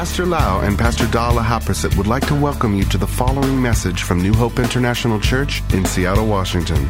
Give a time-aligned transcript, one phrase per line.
[0.00, 4.02] Pastor Lau and Pastor Dala Haprasit would like to welcome you to the following message
[4.02, 6.88] from New Hope International Church in Seattle, Washington.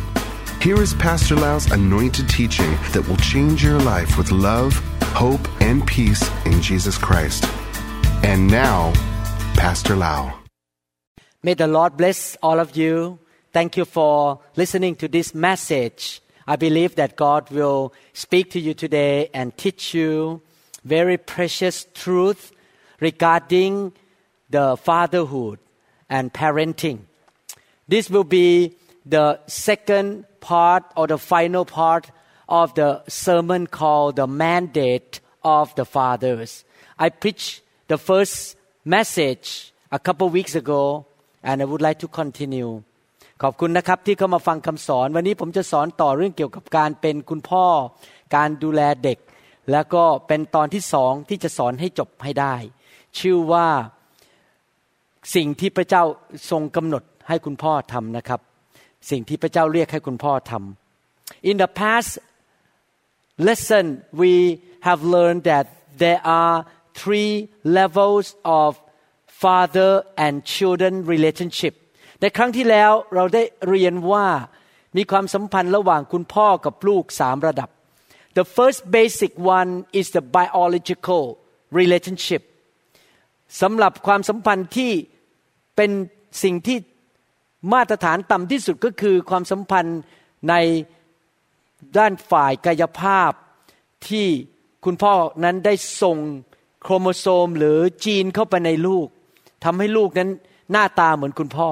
[0.63, 5.85] Here is Pastor Lau's anointed teaching that will change your life with love, hope, and
[5.85, 7.45] peace in Jesus Christ.
[8.23, 8.93] And now,
[9.57, 10.33] Pastor Lau.
[11.43, 13.19] May the Lord bless all of you.
[13.53, 16.23] Thank you for listening to this message.
[16.47, 20.43] I believe that God will speak to you today and teach you
[20.85, 22.53] very precious truth
[23.00, 23.94] regarding
[24.50, 25.60] the fatherhood
[26.10, 27.00] and parenting.
[27.88, 28.76] This will be
[29.06, 32.10] the second part or the final part
[32.48, 36.64] of the sermon called the mandate of the fathers.
[36.98, 41.06] I preached the first message a couple weeks ago
[41.44, 42.72] and I would like to continue
[43.44, 47.66] ขอบคุณนะครับที่เข้ามาฟังคำสอน วันนี้ผมจะสอนต่อเรื่องเกี่ยวกับการเป็นคุณพ่อ
[48.36, 49.18] การดูแลเด็ก
[49.72, 52.56] แล้วก็เป็นตอนที่สองที่จะสอนให้จบให้ได้
[53.19, 53.69] ชื่อว่า
[55.35, 56.05] สิ่งที่พระเจ้า
[56.51, 58.41] ทรงกำหนดให้คุณพ่อทำนะครับ
[59.11, 62.11] สิ่งที่พระเจ้าเรียกให้คุณพ่อทำ In the past
[63.49, 63.85] lesson
[64.23, 64.33] we
[64.89, 65.65] have learned that
[66.03, 66.57] there are
[67.01, 67.33] three
[67.81, 68.27] levels
[68.61, 68.69] of
[69.43, 69.93] father
[70.25, 71.75] and children relationship
[72.21, 74.27] ในครั้งที่แล้วเราได้เรียนว่า
[74.97, 77.71] มีความสัมพันธ์ระหว่างคุณพ่อกับลูกสามระดับ
[78.39, 81.23] The first basic one is the biological
[81.79, 82.43] relationship
[83.61, 84.93] สำหรับความสัมพันธ์ที่
[85.77, 85.91] เป็น
[86.43, 86.79] สิ่งที่
[87.73, 90.01] มาตรฐานต่ำที่สุดก็คือความสัมพันธ์
[90.49, 90.55] ใน
[91.99, 93.33] ด้านฝ่ายกายภาพ
[94.09, 94.27] ที่
[94.85, 96.19] คุณพ่อนั้นได้ส่ง
[96.83, 99.07] โครโมโซมหรือจีนเข้าไปในลูก
[99.65, 100.31] ทำให้ลูกนั้น
[100.73, 101.71] หน้าตาเหมือนคุณพ่อ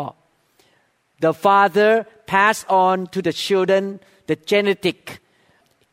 [1.24, 1.90] the father
[2.32, 3.84] pass on to the children
[4.28, 4.98] the genetic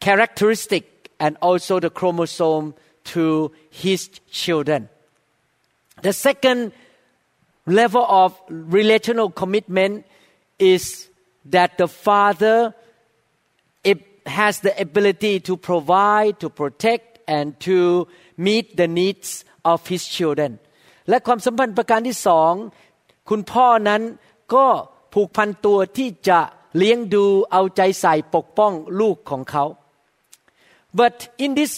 [0.06, 0.83] characteristic
[1.25, 2.67] and also the chromosome
[3.11, 3.23] to
[3.81, 4.02] his
[4.41, 4.81] children
[6.06, 6.61] the second
[7.80, 8.28] level of
[8.78, 9.94] relational commitment
[10.59, 10.82] is
[11.54, 12.56] that the father
[14.26, 18.06] has the ability to provide to protect and to
[18.37, 20.50] meet the needs of his children
[21.09, 22.53] และความสัมพันธ์ประการที่สอง
[23.31, 24.03] คุณพ่อนั้น
[24.54, 24.66] ก็
[25.15, 26.41] ผูกพันตัวที่จะ
[26.76, 29.65] เลี้ยงดูเอาใจใส่ปกป้องลูกของเขา
[30.98, 31.72] but in this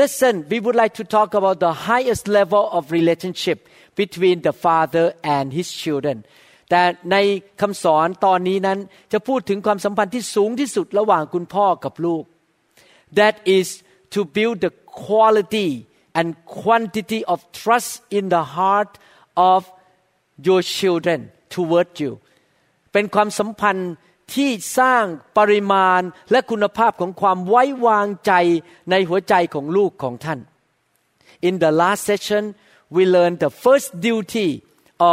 [0.00, 3.58] lesson we would like to talk about the highest level of relationship
[4.00, 5.06] between the father
[5.36, 6.16] and his children
[6.70, 6.82] แต่
[7.12, 7.16] ใน
[7.60, 8.78] คำสอนตอนนี้นั้น
[9.12, 12.24] จะพูดถึงความสัมพันธ์ที่สูงที่สุดระหว่างคุณพ่อกับลูก
[13.18, 13.68] that is
[14.14, 14.72] to build the
[15.04, 15.70] quality
[16.18, 16.28] and
[16.62, 18.92] quantity of trust in the heart
[19.52, 19.60] of
[20.46, 21.20] your children
[21.54, 22.12] toward you
[22.92, 23.92] เป็นความสัมพันธ์
[24.33, 25.05] ที่สร้าง
[25.37, 26.01] ปริมาณ
[26.31, 28.33] และคุณภาพของความไว้วางใจ
[28.91, 30.39] ในหัวใจของลูกของท่าน
[31.47, 32.43] In the last session
[32.95, 34.49] we learned the first duty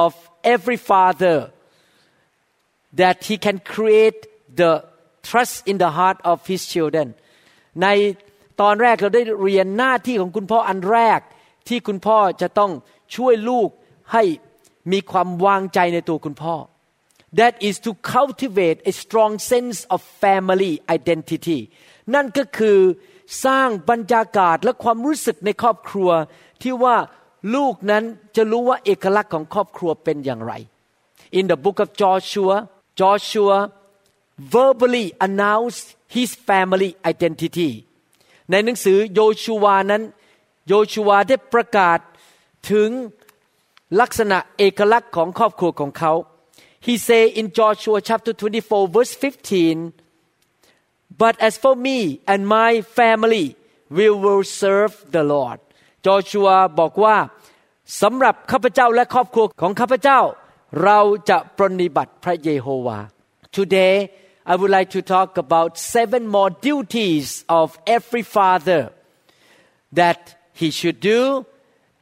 [0.02, 0.10] of
[0.54, 1.36] every father
[3.00, 4.20] that he can create
[4.60, 4.72] the
[5.28, 7.08] trust in the heart of his children
[7.82, 7.86] ใน
[8.60, 11.20] ตอนแรกเราได้เรียนหน้าที่ของคุณพ่ออันแรก
[11.68, 12.72] ที่คุณพ่อจะต้อง
[13.16, 13.68] ช่วยลูก
[14.12, 14.22] ให้
[14.92, 16.54] มีความวางใจในตัวคุณพ่อ
[17.38, 21.60] that is to cultivate a strong sense of family identity
[22.14, 22.78] นั่นก็คือ
[23.44, 26.10] สร้างบรรยากาศและความรู้สึกในครอบครัว
[26.62, 26.96] ที่ว่า
[27.54, 28.04] ลูกนั้น
[28.36, 30.52] จะรู้ว่าเอกลักษณ์ของครอบครัวเป็นอย่างไร
[31.38, 32.56] In the book of Joshua
[33.00, 33.58] Joshua
[34.54, 35.86] verbally announced
[36.16, 37.70] his family identity
[38.50, 40.02] ในหนังสือโยชูวานั้น
[40.68, 41.98] โยชูวาได้ประกาศ
[42.70, 42.88] ถึง
[44.00, 46.12] ลักษณะเอกลักษณ์ของครอบครัวของเขา
[46.87, 49.93] He say in Joshua chapter 24 verse 15
[51.17, 53.55] but as for me and my family
[53.89, 55.59] we will serve the Lord
[56.05, 56.49] จอชัว
[56.79, 57.17] บอกว่า
[58.01, 60.19] สำหรับข้าพเจ้าและครอบครัวของข้าพเจ้า
[60.83, 60.99] เรา
[61.29, 62.99] จะปรนิบัติพระเยโฮวา
[63.57, 63.95] Today
[64.51, 67.27] I would like to talk about seven more duties
[67.61, 68.81] of every father
[69.99, 70.21] that
[70.59, 71.21] he should do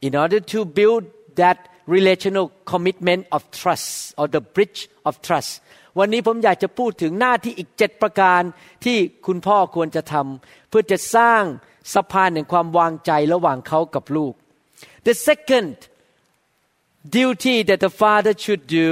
[0.06, 1.04] in order to build
[1.40, 1.58] that
[1.95, 3.89] relational commitment of trust
[4.19, 5.51] or the bridge of trust
[5.99, 8.41] วันนี้ผมอยากจะพูดถึงหน้าที่อีกเจ็ดประการ
[8.85, 8.97] ที่
[9.27, 11.43] คุณพ่อควรจะทำเพื่อจะสร้าง
[11.93, 14.33] สะพานแห่งความวางใจระหว่างเขากับลูก
[15.07, 15.75] The second
[17.17, 18.89] duty that the father should do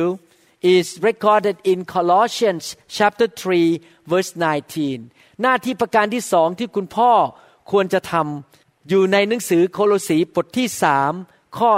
[0.75, 2.65] is recorded in Colossians
[2.97, 4.31] chapter 3 verse
[4.85, 7.11] 19 หน้าที่ประการที่สองที่คุณพ่อ
[7.71, 11.13] ควรจะทำอยู่ในหนังสือโคโลสีบทที่สาม
[11.57, 11.71] ข้อ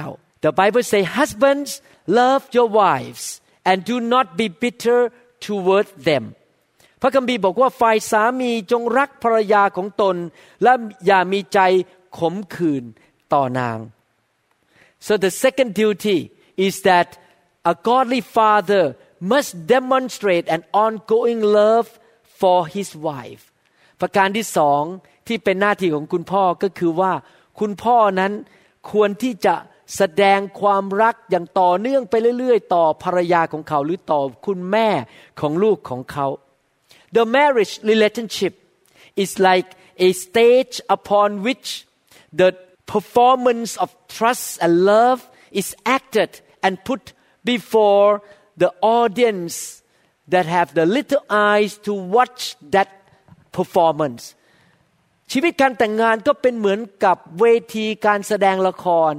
[0.00, 1.70] 19 The Bible say husbands
[2.06, 5.00] love your wives and do not be bitter
[5.44, 6.24] toward them
[7.00, 10.16] พระคัมภีร์บอกว่าฝ่ายสามีจงรักภรรยาของตน
[10.62, 10.72] และ
[11.06, 11.60] อย่ามีใจ
[12.18, 12.84] ขมขื่น
[13.32, 13.78] ต่อนาง
[15.06, 16.18] so the second duty
[16.66, 17.08] is that
[17.72, 18.84] a godly father
[19.32, 21.88] must demonstrate an ongoing love
[22.40, 23.42] for his wife
[24.00, 24.82] ประการที่สอง
[25.26, 27.12] ที่เป็นหน้าที่ของคุณพ่อก็คือว่า
[27.60, 28.32] คุณพ่อนั้น
[28.90, 29.54] ควรที่จะ
[29.96, 34.88] แสดงความรักอย่างต่อเนื่องไปเรื่อยๆ ต่อภรรยาของเขาหรือต่อคุณแม่
[35.40, 36.26] ของลูกของเขา
[37.16, 38.54] The marriage relationship
[39.22, 39.68] is like
[40.06, 41.68] a stage upon which
[42.40, 42.50] the
[42.94, 45.20] performance of trust and love
[45.60, 46.30] is acted
[46.64, 47.02] and put
[47.52, 48.10] before
[48.62, 49.56] the audience
[50.32, 52.42] that have the little eyes to watch
[52.74, 52.88] that
[53.58, 54.22] performance
[55.32, 57.44] ชีวิตการแต่งงานก็เป็นเหมือนกับเว
[57.74, 59.12] ทีการแสดงละคร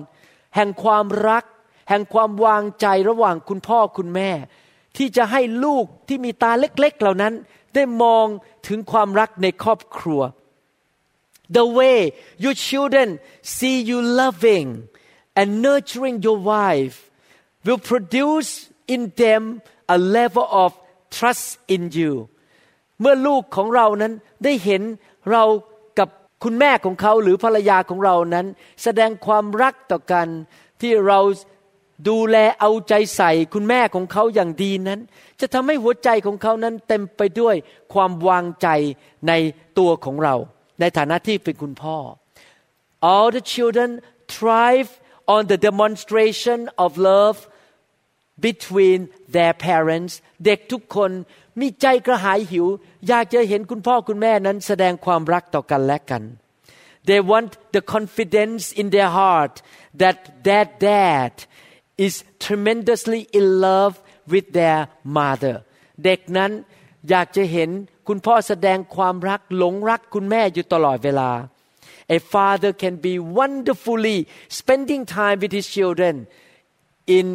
[0.55, 1.43] แห่งความรัก
[1.89, 4.31] แห่งความวางใจระหว่างคุณพ่อคุณแม่
[4.97, 7.33] ที่จะให้ลูกที่มีตาเล็ก ๆ เหล่านั้น
[7.75, 8.25] ได้มอง
[8.67, 10.21] ถึงความรักในครอบครัว
[11.57, 11.99] The way
[12.43, 13.07] your children
[13.55, 14.67] see you loving
[15.39, 16.97] and nurturing your wife
[17.65, 18.51] will produce
[18.93, 19.43] in them
[19.95, 20.69] a level of
[21.15, 22.13] trust in you
[22.99, 24.13] เมื่อลูกของเรานั้น
[24.43, 24.81] ได้เห็น
[25.31, 25.43] เรา
[26.43, 28.45] คุณแม่ของเขาหรือภรรยาของเรานั้น
[28.83, 30.27] แสดงความรักต่อกัน
[30.81, 31.19] ที่เรา
[32.09, 34.99] ดูแลเอาใจใส่คุณแม่ของเขาอย่างดีนั้น
[35.39, 37.55] จะทำให้หัวใจของเขานั้นเต็มไปด้วย
[37.93, 38.67] ความวางใจ
[39.27, 39.33] ใน
[39.79, 40.35] ตัวของเรา
[40.79, 41.97] ในฐานะที่เป็นคุณพ่อ
[43.11, 43.89] all the children
[44.35, 44.89] thrive
[45.35, 47.37] on the demonstration of love
[48.47, 48.99] between
[49.35, 50.13] their parents
[50.45, 51.11] เด็กทุกคน
[51.59, 52.67] มีใจกระหายหิว
[53.07, 56.23] อยากจะเห็นคุณพ่อคุณแม่นั้นแสดงความรักต่อกันและกัน
[57.07, 59.55] they want the confidence in their heart
[60.01, 60.17] that
[60.47, 61.31] their dad
[62.05, 62.13] is
[62.45, 63.93] tremendously in love
[64.31, 64.79] with their
[65.17, 65.55] mother
[66.03, 66.51] เด็กนั้น
[67.09, 67.69] อยากจะเห็น
[68.07, 71.31] คุณพ่อแสดงความรักหลงรักคุณแม่อยู่ตลอดเวลา
[72.17, 74.19] A father can be wonderfully
[74.59, 76.27] spending time with his children
[77.17, 77.25] in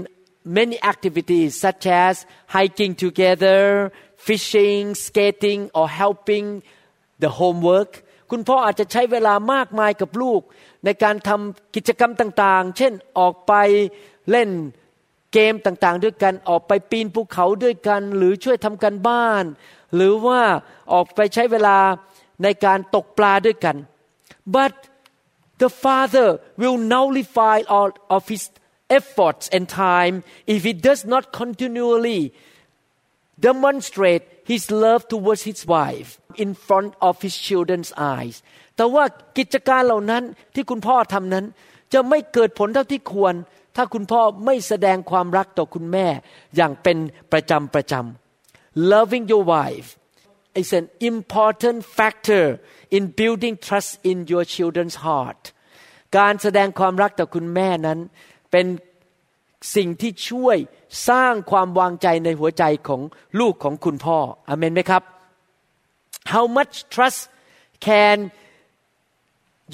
[0.44, 6.46] many activities such as hiking together, fishing, skating, or helping
[7.22, 7.92] the homework.
[8.30, 10.40] คุณพ่ออาจจะใช้เวลามากมายกับลูก
[10.84, 13.52] ในการทำกิจกรรมต่างๆ เช่นออกไป
[14.30, 14.50] เล่น
[15.32, 19.44] เกมต่างๆ ด้วยกัน ออกไปปีนภูเขาด้วยกัน หรือช่วยทำกันบ้าน
[19.94, 20.40] หรือว่า
[20.92, 21.78] ออกไปใช้เวลา
[22.42, 23.76] ในการตกปลาด้วยกัน
[24.56, 24.74] but
[25.62, 26.28] the father
[26.60, 28.44] will nullify all of his
[28.98, 30.14] efforts and time
[30.54, 32.20] if he does not continually
[33.47, 36.09] demonstrate his love towards his wife
[36.43, 38.35] in front of his children's eyes
[38.75, 39.03] แต่ว่า
[39.37, 40.23] กิจการเหล่านั้น
[40.53, 41.45] ที่คุณพ่อทำนั้น
[41.93, 43.33] จะไม่เกิดผลเท่าที่ควร
[43.75, 46.07] ถ้าคุณพ่อไม่แสดงความรักต่อคุณแม่
[46.55, 46.97] อย่างเป็น
[47.31, 49.89] ประจำประจำ loving your wife
[50.61, 52.45] is an important factor
[52.95, 55.41] in building trust in your children's heart
[56.17, 57.99] การแสดงความรักต่อคุณแม่นั้น
[58.51, 58.65] เป็น
[59.74, 60.56] สิ่งที่ช่วย
[61.08, 63.00] สร้างความวางใจในหัวใจของ
[63.40, 64.18] ลูกของคุณพ่อ
[64.48, 65.02] อเมนไหมครับ
[66.32, 67.20] How much trust
[67.86, 68.18] can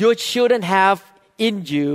[0.02, 0.98] your children have
[1.46, 1.90] in you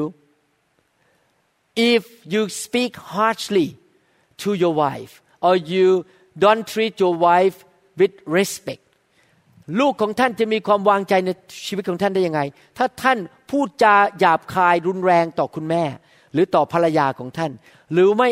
[1.94, 2.04] if
[2.34, 3.70] you speak harshly
[4.42, 5.14] to your wife
[5.48, 5.88] or you
[6.44, 7.58] don't treat your wife
[8.00, 8.84] with respect
[9.80, 11.30] ลูกของท่านจะมีความวางใจใน
[11.66, 12.42] ชีวิตของท่านได้ยังไง
[12.78, 13.18] ถ้าท่าน
[13.52, 15.84] พูดจาหยาบคายรุนแรงต่อคุณแม่
[16.38, 17.52] รือต่อภรรยาของท่าน
[17.94, 18.30] หรือไม่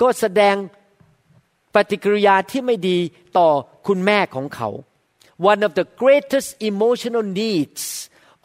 [0.00, 0.56] ก็แสดง
[1.74, 2.98] ปฏิกิริยาที่ไม่ดี
[3.38, 3.48] ต่อ
[3.86, 4.68] คุณแม่ของเขา
[5.50, 7.84] One of the greatest emotional needs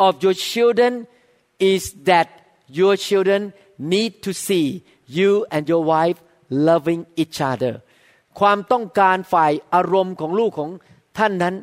[0.06, 0.94] of your children
[1.72, 2.28] is that
[2.80, 3.42] your children
[3.94, 4.68] need to see
[5.18, 6.20] you and your wife
[6.70, 7.74] loving each other
[8.40, 10.72] ความต้องการฝ่ายอารมณ์ของลูกของ
[11.18, 11.56] ท่านนั้น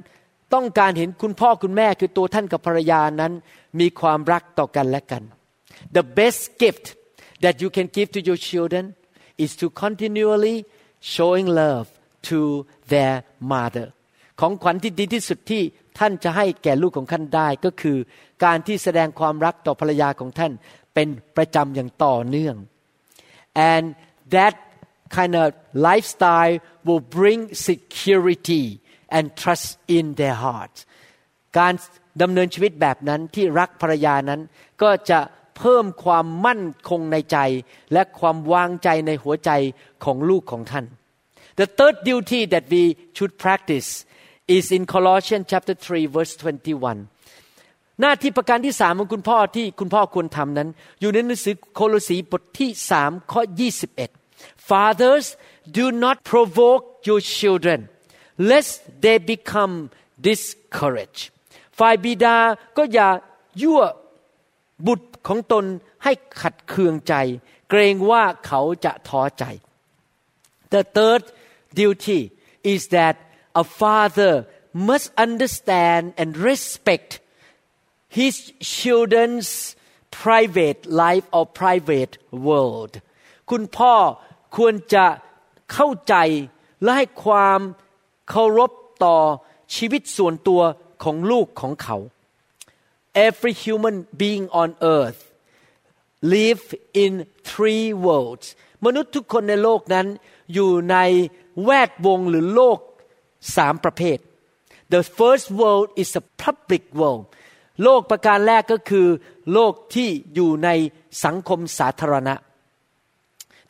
[0.55, 3.33] ต้องการเห็นคุณพ่อคุณแม่คือตัวท่านกับภรรยานั้น
[3.81, 5.23] มีความรักต่อกันและกัน
[5.97, 6.85] The best gift
[7.43, 8.85] that you can give to your children
[9.45, 10.57] is to continually
[11.15, 11.87] showing love
[12.29, 12.39] to
[12.93, 13.15] their
[13.53, 13.87] mother
[14.41, 15.63] ของขวัญที่ดีที่สุดที่
[15.99, 17.99] ท่านจะให้แก่ลูกของท่านได้ก็คือ
[18.45, 20.53] การที่แสดงความรักต่อภรรยาของท่าน
[20.95, 22.57] เป็นประจำอย่างต่อเนื่อง
[23.73, 23.85] and
[24.35, 24.55] that
[25.17, 25.47] kind of
[25.89, 26.57] lifestyle
[26.87, 28.65] will bring security
[29.17, 30.79] and trust in their hearts
[31.59, 31.73] การ
[32.23, 34.41] ดำเนินชีวิตแบบนั้นที่รักภรรยานั้น
[34.83, 35.19] ก็จะ
[35.61, 37.39] เพิ่มความมั่นคงในใจ
[37.93, 39.51] และความวางใจในหัวใจ
[40.05, 40.87] ของลูกของท่าน
[41.61, 42.83] The third duty that we
[43.17, 43.89] should practice
[44.57, 50.69] is in Colossians chapter 3 verse 21หน้าที่ประการที่สามของคุณพ่อที่คุณพ่อควรทำนั้น
[51.01, 53.43] อยู่ในหนังสือโคโลสีบทที่สามข้อ
[54.07, 55.27] 21 Fathers
[55.79, 57.79] do not provoke your children
[58.51, 58.73] lest
[59.05, 59.75] they become
[60.29, 61.23] discouraged
[61.79, 62.37] ฝ่ายบิดา
[62.77, 63.09] ก็อย่า
[63.63, 63.83] ยั่ว
[64.87, 65.65] บุตรของตน
[66.05, 67.15] ให้ขัดเคืองใจ
[67.71, 69.45] เกรงว่าเขาจะท้อใจ
[70.73, 71.23] The third
[71.81, 72.21] duty
[72.73, 73.17] is that
[73.63, 74.33] a father
[74.89, 77.11] must understand and respect
[78.19, 78.35] his
[78.77, 79.51] children's
[80.23, 82.13] private life or private
[82.47, 82.93] world
[83.51, 83.95] คุณพ่อ
[84.57, 85.07] ควรจะ
[85.73, 86.15] เข้าใจ
[86.83, 87.61] และให้ความ
[88.31, 88.71] เคารพ
[89.05, 89.17] ต่อ
[89.75, 90.63] ชีวิตส่วนตัว
[91.03, 91.97] ของลูกของเขา
[93.28, 95.22] Every human being on earth
[96.36, 96.64] live
[97.04, 97.14] in
[97.52, 98.48] three worlds
[98.86, 100.08] มนุษย์ทุกคนในโลกนั้น
[100.54, 100.98] อยู่ใน
[101.64, 102.80] แวดวงหรือโลก
[103.56, 104.18] สามประเภท
[104.94, 107.24] The first world is a public world
[107.84, 109.08] โลกประการแรกก็คือ
[109.54, 110.70] โลกที่อยู่ใน
[111.24, 112.36] สังคมสาธารณะ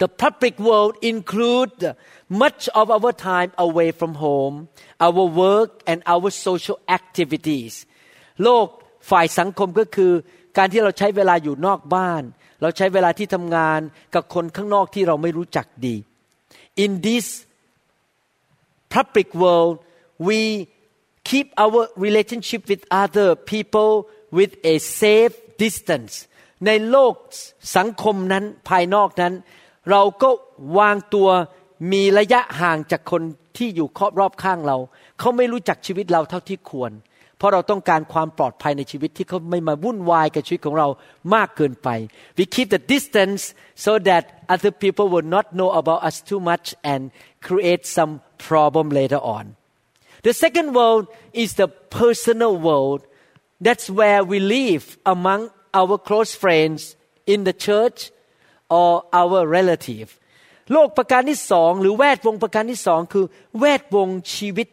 [0.01, 1.95] The public world include
[2.43, 4.55] much of our time away from home,
[4.99, 7.73] our work and our social activities.
[8.43, 8.67] โลก
[9.10, 10.12] ฝ่ายสังคมก็คือ
[10.56, 12.22] การที่เราใช้เวลาอยู่นอกบ้าน
[12.62, 13.80] เราใช้เวลาที่ทำงาน
[14.14, 15.96] กับคนข้างนอกที่เราไม่รู้จักดี
[16.84, 17.26] In this
[18.94, 19.74] public world,
[20.28, 20.40] we
[21.30, 23.92] keep our relationship with other people
[24.38, 26.14] with a safe distance
[26.66, 27.14] ในโลก
[27.76, 29.34] สังคมนั้นภายนอกนั้น
[29.90, 30.30] เราก็
[30.78, 31.28] วางตัว
[31.92, 33.22] มีระยะห่างจากคน
[33.56, 34.76] ที่อยู่ครอบรอบข้างเรา
[35.18, 36.92] เขาไม่รู้จักชีวิตเราเท่าที่ควร
[37.40, 40.88] เพราะเราต้องการความปลอดภัยในชีวิตที่เขาไม่มาวุ่นวายกับชีวิตของเรา
[41.34, 41.88] มากเกินไป
[42.38, 43.42] we keep the distance
[43.84, 44.22] so that
[44.54, 47.02] other people will not know about us too much and
[47.46, 48.12] create some
[48.48, 49.44] problem later on
[50.26, 51.04] the second world
[51.42, 51.68] is the
[52.00, 53.00] personal world
[53.66, 55.40] that's where we live among
[55.80, 56.78] our close friends
[57.32, 57.98] in the church
[58.80, 60.08] or our relative
[60.72, 63.24] โลกประการที่สองหรือแวดวงประการที่สองคือ
[63.58, 64.68] แวดวงชีวิต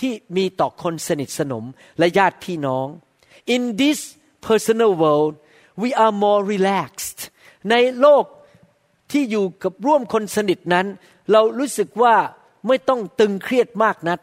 [0.00, 1.64] ที่มีต่อคนสนิทสนม
[1.98, 2.86] และญาติพี่น้อง
[3.54, 3.98] in this
[4.46, 5.32] personal world
[5.82, 7.18] we are more relaxed
[7.70, 8.24] ในโลก
[9.12, 10.86] ที่อยู่กับร่วมคนสนิทนั้น
[11.32, 12.14] เรารู้สึกว่า
[12.66, 14.18] ไม่ต้องตึงเครียดมากนัก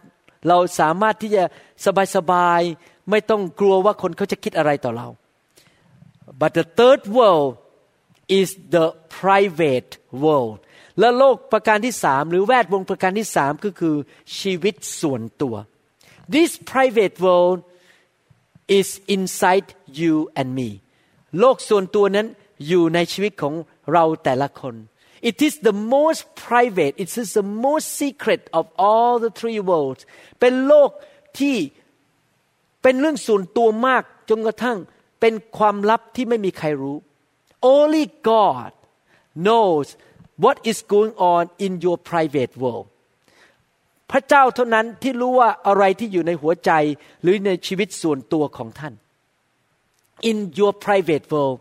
[0.47, 1.43] เราสามารถที่จะ
[2.15, 5.07] สบายๆ ไม่ต้องกลัวว่าคนเขาจะคิดอะไรต่อเรา
[6.41, 7.51] but the third world
[8.39, 8.85] is the
[9.19, 9.91] private
[10.23, 10.57] world
[10.99, 13.95] และโลกประการที่สามหรือแวดวงประการที่สามก็คือ
[14.39, 15.55] ชีวิตส่วนตัว
[16.35, 17.59] this private world
[18.79, 19.67] is inside
[19.99, 20.69] you and me
[21.39, 22.27] โลกส่วนตัวนั้น
[22.67, 23.53] อยู่ในชีวิตของ
[23.93, 24.75] เราแต่ละคน
[25.29, 30.01] it is the most private it is the most secret of all the three worlds
[30.39, 30.89] เป็นโลก
[31.39, 31.57] ที่
[32.81, 34.77] เป็นเรื่องส่วนตัวมากจนกระทั่ง
[35.21, 36.97] เป็นความลับที่ไม่มีใครรู้
[37.75, 38.71] only God
[39.45, 39.87] knows
[40.43, 42.87] what is going on in your private world
[44.11, 46.71] พระเจ้าเท่านั้นที่รู้ว่าอะไรที่อยู่ในหัวใจ
[47.21, 48.93] หรือในชีวิตส่วนตัวของท่าน
[50.29, 51.57] in your private world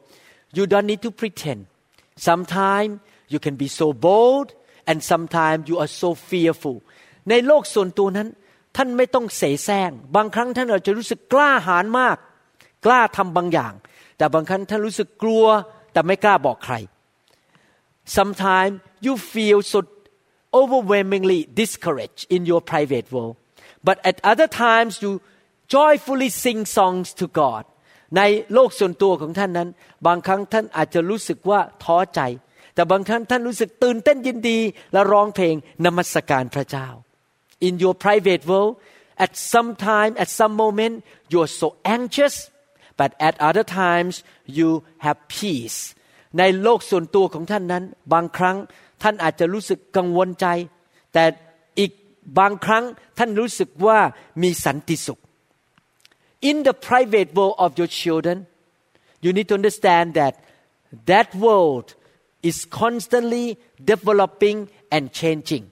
[0.57, 1.61] you don't need to pretend
[2.29, 2.93] sometimes
[3.33, 4.49] you can be so bold
[4.89, 6.77] and sometimes you are so fearful
[7.31, 8.29] ในโลกส่วนตัวนั้น
[8.77, 12.17] ท่านไม่ต้องเสแสร้งบางครั้งท่านอาจจะรู้สึกกล้าหาญมาก
[12.87, 13.73] กล้าทำบางอย่าง
[14.17, 15.45] แต่บางครั้งท่านรู้สึกกลัว
[15.93, 16.75] แต่ไม่กล้าบอกใคร
[18.18, 19.80] sometimes you feel so
[20.60, 23.36] overwhelmingly discouraged in your private world
[23.88, 25.12] but at other times you
[25.76, 27.64] joyfully sing songs to God
[28.18, 28.22] ใน
[28.54, 29.70] โลกส่วนตัวของท่านนั้น
[30.08, 32.22] บางครั้งท่านอาจจะรู้สึกว่าท้อใจ
[32.76, 34.60] แต่บางครั้งท่านรู้สึกตื่นเต้นยินดี
[34.94, 35.56] และร้องเพลง
[35.86, 36.88] นมัสการพระเจ้า
[37.68, 38.74] in your private world
[39.26, 40.96] at some time at some moment
[41.32, 41.68] you are so
[41.98, 42.36] anxious
[43.00, 44.14] but at other times
[44.58, 44.70] you
[45.06, 45.80] have peace
[46.39, 48.57] ในโลกส่วนตัวของท่านนั้น บางครั้ง
[49.03, 50.47] ท่านอาจจะรู้สึกกังวลใจ
[51.13, 51.25] แต่
[51.79, 51.93] อีก
[52.39, 52.85] บางครั้ง
[53.19, 53.99] ท่านรู้สึกว่า
[54.43, 55.21] มีสันติสุข
[56.49, 58.39] In the private world of your children
[59.25, 60.35] you need to understand that
[61.11, 61.87] that world
[62.51, 63.47] is constantly
[63.91, 64.59] developing
[64.95, 65.65] and changing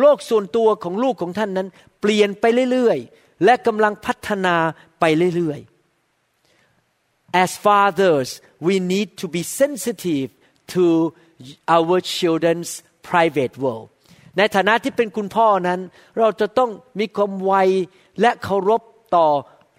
[0.00, 1.68] โลกส่วนตัวของลูกของท่านนั้น
[2.00, 4.56] เปลี่ยนไปเรื่อยๆ และกำลังพัฒนา
[5.00, 5.04] ไป
[5.36, 5.73] เรื่อยๆ
[7.43, 8.29] As fathers
[8.67, 10.27] we need to be sensitive
[10.73, 10.85] to
[11.75, 12.71] our children's
[13.09, 13.87] private world
[14.37, 15.79] ในฐานะที่เป็นคุณพ่อนั้น
[16.19, 17.53] เราจะต้องมีความไว
[18.21, 18.81] และเคารพ
[19.15, 19.27] ต่อ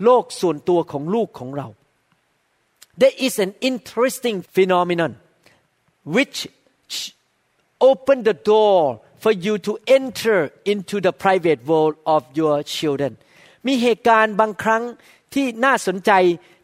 [0.04, 1.68] โลกส่วนตัวของลูกของเรา
[3.00, 5.12] There is an interesting phenomenon
[6.16, 6.38] which
[7.90, 8.78] open the door
[9.22, 10.38] for you to enter
[10.72, 13.12] into the private world of your children
[13.66, 14.82] มีเหตุการณ์บางครั้ง
[15.34, 16.12] ที่น่าสนใจ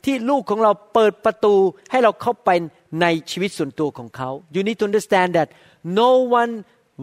[0.05, 1.55] ที่ลูกของเราเปิดประตู
[1.91, 2.49] ให้เราเข้าไป
[3.01, 5.49] ในชีวิตส่วนตัวของเขา You need to understand that
[6.01, 6.53] no one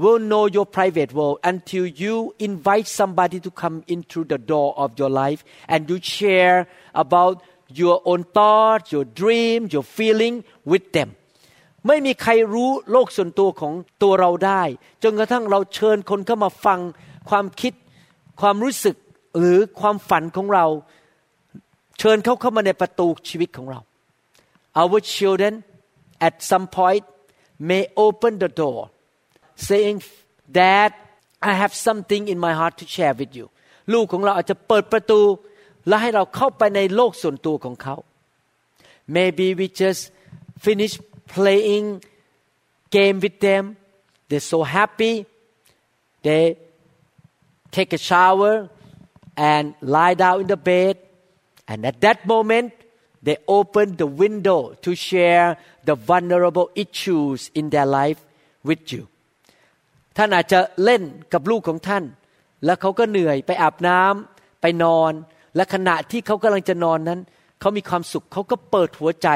[0.02, 2.14] will know your private world until you
[2.48, 5.40] invite somebody to come into the door of your life
[5.72, 6.58] and you share
[7.04, 7.34] about
[7.80, 10.34] your own thoughts your dream your feeling
[10.72, 11.10] with them
[11.86, 14.62] ไม่มีใครรู้โลกส่วนตัวของตัวเราได้
[15.02, 16.80] จนกระทั่งเราเชิญคนเข้ามาฟัง
[17.30, 17.72] ความคิด
[18.40, 18.96] ความรู้สึก
[19.38, 20.66] หรือความฝันของเรา
[21.97, 23.79] เชิญเขาเข้ามาในประตูชีวิตของเรา
[24.81, 25.53] Our children
[26.27, 27.03] at some point
[27.69, 28.81] may open the door
[29.67, 29.97] saying
[30.59, 30.91] Dad
[31.49, 33.45] I have something in my heart to share with you
[33.93, 35.21] ลูกของเราอาจจะเปิดประตู
[35.87, 37.95] และให้เราเข้าไปในโลกส่วนตัวของเขา
[39.15, 40.01] Maybe we just
[40.65, 40.93] finish
[41.35, 41.85] playing
[42.95, 43.63] game with them
[44.27, 45.13] they're so happy
[46.25, 46.43] they
[47.75, 48.53] take a shower
[49.51, 49.63] and
[49.95, 50.95] lie down in the bed
[51.72, 52.68] And at that moment
[53.26, 55.46] they open the window to share
[55.88, 58.20] the vulnerable issues in their life
[58.68, 59.02] with you
[60.16, 62.04] ท่านอาจจะเล่นกับลูกของท่าน
[62.64, 65.12] แล้วเขาก็เหนื่อยไปอาบน้ำไปนอน
[65.56, 67.20] และขณะที่เขากำลังจะนอนนั้น
[67.60, 69.28] เขามีความสุขเขาก็เปิดหัวใจ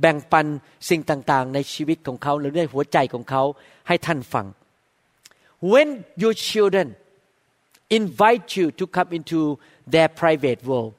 [0.00, 0.46] แบ่งปัน
[0.88, 3.42] สิ่งต่างๆ ในชีวิตของเขาหรือในหัวใจของเขา
[3.88, 4.46] ให้ท่านฟัง
[5.72, 5.88] when
[6.22, 6.88] your children
[7.98, 9.40] invite you to come into
[9.92, 10.92] their private world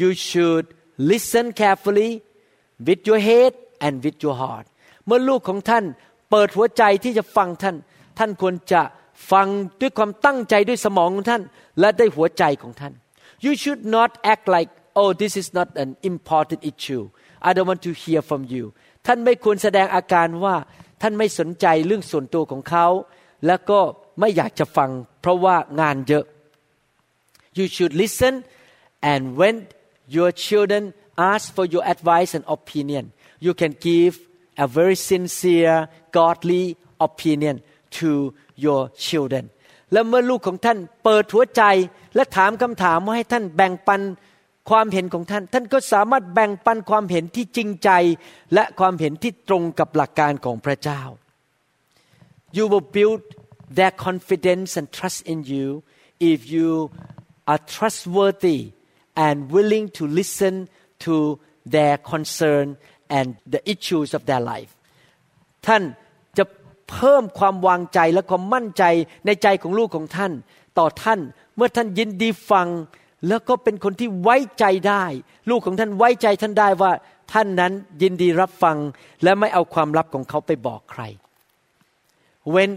[0.00, 0.66] you should
[1.10, 2.10] listen carefully
[2.86, 3.52] with your head
[3.84, 4.66] and with your heart
[5.06, 5.84] เมื่อลูกของท่าน
[6.30, 7.76] เปิดหัวใจที่จะฟังท่าน
[8.18, 8.82] ท่านควรจะ
[9.32, 9.46] ฟัง
[9.80, 11.42] ด้วยความตั้งใจด้วยสมองของท่าน
[11.80, 12.92] และด้วยหัวใจของท่าน
[13.44, 17.04] you should not act like oh this is not an important issue
[17.48, 18.64] I don't want to hear from you
[19.06, 20.56] ท่านไม่ควรแสดงอาการว่า
[21.02, 22.86] ท่านไม่สนใจเรื่องส่วนตัวของเขา
[23.46, 23.80] แล้วก็
[24.20, 24.90] ไม่อยากจะฟัง
[25.20, 26.24] เพราะว่างานเยอะ
[27.58, 28.34] you should listen
[29.12, 29.56] and when
[30.16, 30.82] your children
[31.30, 33.04] ask for your advice and opinion
[33.46, 34.12] you can give
[34.64, 35.76] a very sincere
[36.18, 36.64] godly
[37.08, 37.56] opinion
[37.98, 38.10] to
[38.64, 39.44] your children
[39.92, 41.62] แล้วเมื่อลูกของท่านเปิดหัวใจ
[42.14, 44.00] และถามคำถามว่าให้ท่านแบ่งปัน
[44.70, 47.90] ความเห็นของท่าน ท่านก็สามารถแบ่งปันความเห็นที่จริงใจ
[48.54, 51.02] และความเห็นที่ตรงกับหลักการของพระเจ้า
[52.56, 53.22] you will build
[53.78, 55.66] their confidence and trust in you
[56.32, 56.68] if you
[57.50, 58.58] are trustworthy
[59.26, 60.54] and willing to listen
[61.04, 61.14] to
[61.74, 62.66] their concern
[63.16, 64.70] and the issues of their life
[65.66, 65.82] ท่าน
[66.38, 66.44] จะ
[66.90, 68.84] เพิ่มความวางใจและความมั่นใจ
[69.26, 70.32] ในใจของลูกของท่าน
[70.78, 71.20] ต่อท่าน
[71.56, 72.68] เมื่อท่านยินดีฟัง
[73.28, 75.04] แล้วก็เป็นคนที่ไว้ใจได้
[75.50, 76.92] ลูกของท่านไว้ใจท่านได้ว่า
[77.32, 78.76] ท่านนั้นยินดีรับฟัง
[79.22, 81.02] และไม่เอาความลับของเขาไปบอกใคร
[82.54, 82.70] when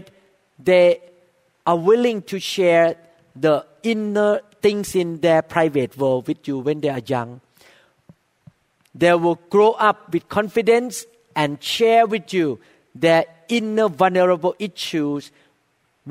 [0.68, 0.86] they
[1.70, 2.88] are willing to share
[3.44, 3.54] the
[3.92, 7.29] inner things in their private world with you when they are young
[9.01, 11.05] they will grow up with confidence
[11.41, 12.59] and share with you
[12.95, 13.23] their
[13.57, 15.31] inner vulnerable issues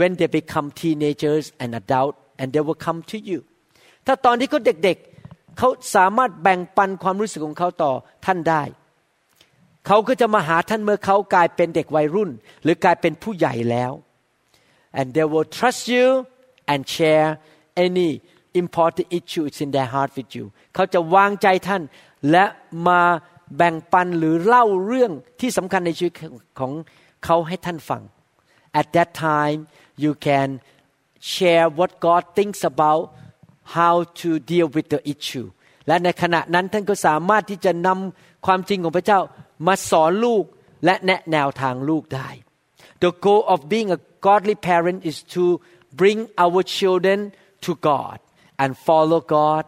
[0.00, 3.40] when they become teenagers and adult and they will come to you
[4.06, 7.92] ถ้าตอนที่เขาเด็กๆ เขาสามารถแบ่งปันความรู้สึกของเขาต่อ
[8.24, 8.62] ท่านได้
[9.86, 12.30] เขาก็จะมาหาท่านเมื่อเขากลายเป็นเด็กวัยรุ่น
[12.62, 13.92] หรือกลายเป็นผู้ใหญ่แล้ว
[14.98, 16.06] and they will trust you
[16.72, 17.28] and share
[17.86, 18.10] any
[18.62, 21.82] important issues in their heart with you เขาจะวางใจท่าน
[22.30, 22.44] และ
[22.88, 23.00] มา
[23.56, 26.14] แบ่งปันหรือเล่าเรื่องที่สำคัญในชีวิต
[26.58, 26.72] ของ
[27.24, 28.02] เขาให้ท่านฟัง
[28.80, 29.58] at that time
[30.04, 30.48] you can
[31.34, 33.02] share what God thinks about
[33.76, 35.46] how to deal with the issue
[35.86, 39.20] และในขณะนั้นท่านก็สามารถที่จะนำความจริงของพระเจ้า
[39.66, 40.44] มาสอนลูก
[40.84, 42.28] และแนะแนวทางลูกได้
[43.04, 45.44] The goal of being a godly parent is to
[46.00, 47.18] bring our children
[47.64, 48.16] to God
[48.63, 49.63] And follow God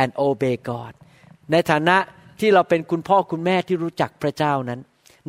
[0.00, 0.92] and obey God
[1.52, 1.96] ในฐานะ
[2.40, 4.80] ที่เราเป็นคุณพ่อคุณแม่ที่รู้จักพระเจ้านั้น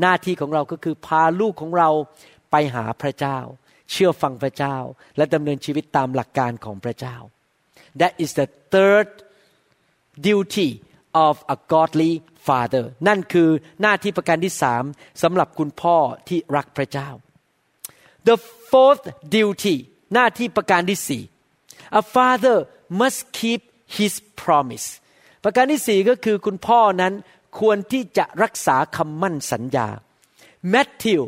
[0.02, 1.90] หน้าที่ของเราก็คือพาลูกของเรา
[2.52, 3.38] ไปหาพระเจ้า
[3.92, 4.78] เชื่อฟังพระเจ้า
[5.18, 7.16] และดำเนินชีวิตตามหลักการของพระเจ้า
[8.00, 9.10] That is the third
[10.28, 10.70] duty
[11.28, 12.14] of a godly
[12.48, 13.50] father นั่นคือ
[13.82, 14.84] หน้าที่ประการที่สาม
[15.24, 17.10] สำหรับคุณพ่อที่รักพระเจ้า
[18.28, 18.38] The
[18.72, 19.76] fourth duty
[20.14, 21.24] หน้าที่ประการที่สี่
[22.00, 22.58] A father
[23.00, 23.62] must keep
[23.97, 24.88] his promise
[25.43, 27.13] ประการที่สี่ก็คือคุณพ่อนั้น
[27.60, 29.88] ควรที่จะรักษาคำมั่นสัญญา
[30.73, 31.21] Matthew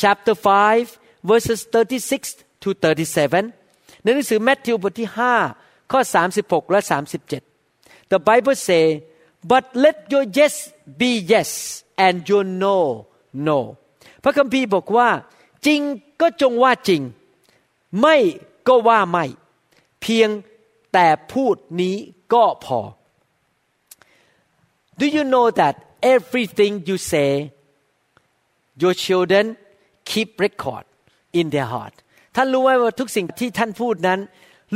[0.00, 0.36] chapter
[0.76, 5.10] 5 verses 36 to 37 ในหนังสือแมทธิวบทที่
[5.50, 6.00] 5 ข้อ
[6.36, 6.80] 36 และ
[7.46, 8.84] 37 The Bible say
[9.50, 10.54] but let your yes
[11.00, 11.50] be yes
[12.06, 12.78] and your no
[13.48, 13.58] no
[14.22, 15.08] พระคัมภีร์บอกว่า
[15.66, 15.80] จริง
[16.20, 17.02] ก็จงว่าจริง
[18.00, 18.16] ไม่
[18.68, 19.24] ก็ว่าไม่
[20.06, 20.30] พียง
[20.92, 21.96] แต่พูดนี้
[22.34, 22.80] ก็พอ
[25.00, 25.74] Do you know that
[26.14, 27.30] everything you say
[28.82, 29.44] your children
[30.10, 30.84] keep record
[31.38, 31.94] in their heart
[32.36, 34.20] ท่านรู้ไหมว่าทุกสิ่งที่ท่านพูดนั้น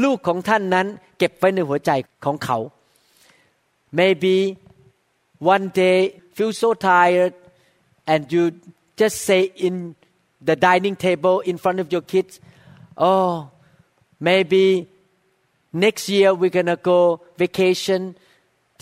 [0.04, 0.86] ลูกของท่านนั้น
[1.18, 1.90] เก็บไว้ในหัวใจ
[2.24, 2.58] ของเขา
[3.98, 4.36] maybe
[5.54, 5.98] one day
[6.36, 7.32] feel so tired
[8.12, 8.42] and you
[9.00, 9.74] just say in
[10.48, 12.32] the dining table in front of your kids
[13.10, 13.32] oh
[14.28, 14.64] maybe
[15.72, 18.00] next year we're gonna go vacation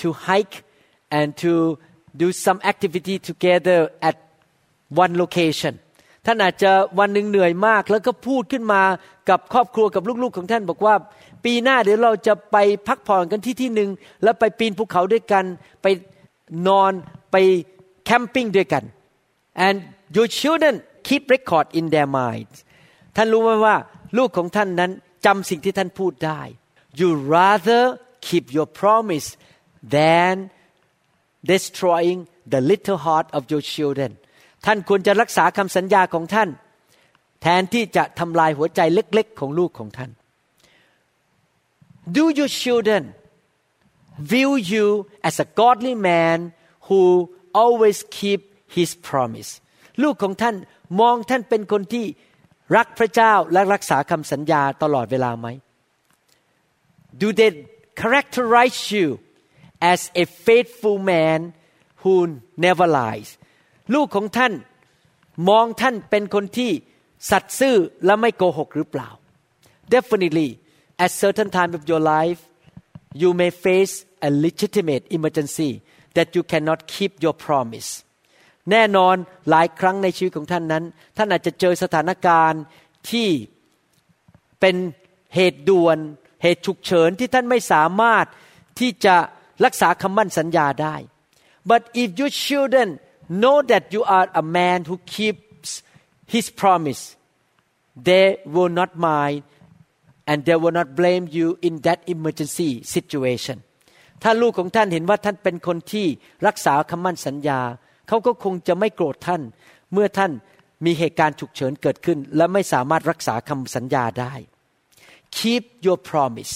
[0.01, 0.57] to hike
[1.11, 1.79] and to
[2.17, 4.17] do some activity together at
[5.03, 5.75] one location
[6.27, 8.83] ท่านอาจจะวันหนึ่งเหนื่อยมาก แล้วก็พูดขึ้นมา
[9.29, 10.95] กับครอบครัวกับลูกๆของท่านบอกว่า
[11.45, 12.57] ปีหน้าเดี๋ยวเราจะไป
[12.89, 13.91] พักผ่อนกันที่ที่หนึ่ง
[14.23, 15.45] แล้วไปปีนภูเขาด้วยกัน
[15.83, 15.87] ไป
[16.69, 16.93] นอน
[17.33, 17.37] ไป
[18.05, 18.85] แคมปิ้งด้วยกัน
[19.67, 19.77] and
[20.17, 20.75] your children
[21.07, 22.53] keep record in their mind
[23.17, 23.77] ท่านรู้ไหมว่า
[24.19, 24.91] ลูกของท่านนั้น
[25.27, 26.41] จำสิ่งที่ท่านพูดได้
[27.01, 27.09] you
[27.39, 27.83] rather
[28.29, 29.29] keep your promise
[29.97, 30.51] than
[31.53, 32.19] destroying
[32.53, 34.11] the little heart of your children
[34.67, 36.49] ท่านควรจะรักษาคำสัญญาของท่าน
[37.43, 40.11] แทนที่จะทำลายหัวใจเล็กๆ ของลูกของท่าน
[42.17, 43.03] Do your children
[44.33, 44.87] view you
[45.29, 46.39] as a godly man
[46.89, 47.03] who
[47.63, 48.41] always keep
[48.77, 49.51] his promise
[50.03, 50.57] ลูกของท่าน
[51.01, 52.05] มองท่านเป็นคนที่
[52.77, 55.47] รักพระเจ้าและรักษาคำสัญญาตลอดเวลาไหม
[57.23, 57.51] Do they
[58.01, 59.21] characterize you
[59.81, 61.55] as a faithful man
[62.03, 62.15] who
[62.67, 63.29] never lies
[63.95, 64.53] ลูกของท่าน
[65.49, 66.71] มองท่านเป็นคนที่
[67.31, 69.09] สัตย์ซื่อและไม่โกหกหรือเปล่า
[69.95, 70.49] Definitely
[71.05, 72.41] at certain time of your life
[73.23, 73.95] you may face
[74.29, 75.71] a legitimate emergency
[76.17, 77.91] that you cannot keep your promise
[78.71, 79.17] แน่นอน
[79.51, 80.85] หลายครั้งในชีวิตของท่านนั้น
[81.17, 82.63] ท่านอาจจะเจอสถานการณ์
[83.11, 83.29] ที่
[84.61, 84.77] เป็น
[85.35, 85.99] เหตุด่วน
[86.43, 88.27] เหตุฉุกเฉินที่ท่านไม่สามารถ
[88.79, 89.17] ที่จะ
[89.65, 90.97] รักษาคำมั่นสัญญาได้
[91.71, 92.89] but if your children
[93.43, 95.71] know that you are a man who keeps
[96.35, 97.03] his promise
[98.09, 99.43] they will not mind
[100.31, 103.59] and they will not blame you in that emergency situation
[104.23, 106.07] ถ้าลูกของท่านเห็นว่าท่านเป็นคนที่
[106.47, 107.61] รักษาคำมั่นสัญญา
[108.09, 109.43] เขาก็คงจะไม่โกรธท่าน
[109.93, 110.33] เมื่อท่าน
[110.85, 114.35] มีเหตุการณ์ฉุกเฉินเกิดขึ้น และไม่สามารถรักษาคำสัญญาได้
[115.39, 116.55] keep your promise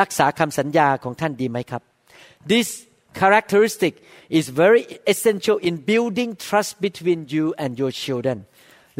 [0.00, 1.82] รักษาคำสัญญาของท่านดีไหมครับ
[2.52, 2.68] this
[3.20, 3.94] characteristic
[4.38, 8.38] is very essential in building trust between you and your children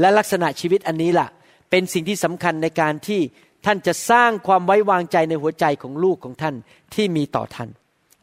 [0.01, 1.29] และลักษณะชีวิตอันนี้ล่ะ
[1.71, 3.21] เป็นสิ่งที่สำคัญในการที่
[3.67, 6.55] ท่านจะสร้างความไว้วางใจในหัวใจของลูกของท่าน
[6.95, 7.69] ที่มีต่อท่าน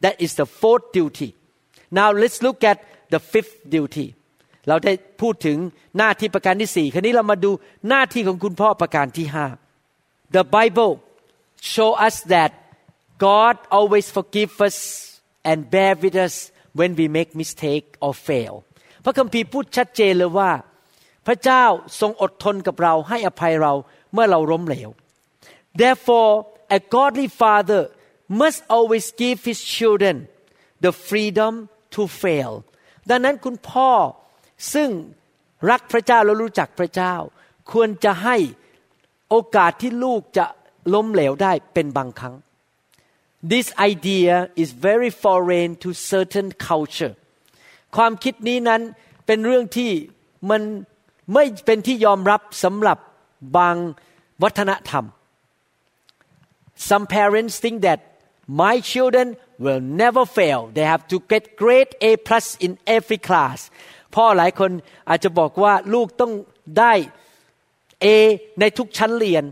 [0.04, 1.28] That is the fourth duty
[1.98, 2.78] now let's look at
[3.12, 4.06] the fifth duty
[4.68, 5.58] เราได้พูดถึง
[5.98, 7.50] หน้าที่ประการที่สี่คราวนี้เรามาดู
[7.88, 9.46] หน้าที่ของคุณพ่อประการที่ห้า
[10.36, 10.92] The Bible
[11.60, 12.50] show us that
[13.18, 18.54] God always forgive us and bear with us when we make mistake or fail
[19.04, 20.50] พระคัมภีร์พูดชัดเจนเลยว่า
[21.26, 21.64] พระเจ้า
[22.00, 23.72] ทรงอดทนกับเราให้อภัยเรา
[24.12, 24.90] เมื่อเราล้มเหลว
[25.80, 26.32] Therefore
[26.76, 27.82] a godly father
[28.40, 30.16] must always give his children
[30.84, 31.52] the freedom
[31.94, 32.52] to fail
[33.10, 33.90] ดังนั้นคุณพ่อ
[34.74, 34.90] ซึ่ง
[35.70, 37.14] รักพระเจ้าและรู้จักพระเจ้า
[37.72, 38.36] ควรจะให้
[39.30, 40.46] โอกาสที่ลูกจะ
[40.94, 42.34] ล้มเหลวได้เป็นบางครั้ง
[43.52, 47.14] This idea is very foreign to certain culture
[47.96, 48.82] ความคิดนี้นั้น
[49.26, 49.90] เป็นเรื่องที่
[50.50, 50.62] มัน
[51.34, 52.98] ไม่เป็นที่ยอมรับสำหรับ
[53.56, 53.76] บาง
[54.42, 55.04] วัฒนธรรม
[56.88, 58.00] Some parents think that
[58.62, 59.26] my children
[59.64, 63.58] will never fail they have to get grade A plus in every class
[64.14, 64.70] พ่อหลายคน
[65.08, 66.32] อาจจะบอกว่าลูกต้อง
[66.78, 66.92] ได้
[68.03, 68.05] A
[68.59, 69.43] ในทุกชั้นเรียน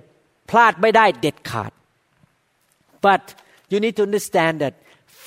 [0.50, 1.72] พลาดไม่ได้เด็ดขาด
[3.06, 3.24] but
[3.72, 4.74] you need to understand that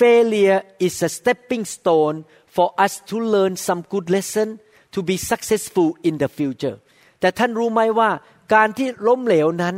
[0.00, 2.16] failure is a stepping stone
[2.56, 4.48] for us to learn some good lesson
[4.94, 6.76] to be successful in the future
[7.20, 8.10] แต่ท่านรู้ไหมว่า
[8.54, 9.76] การที่ล้มเหลวนั้น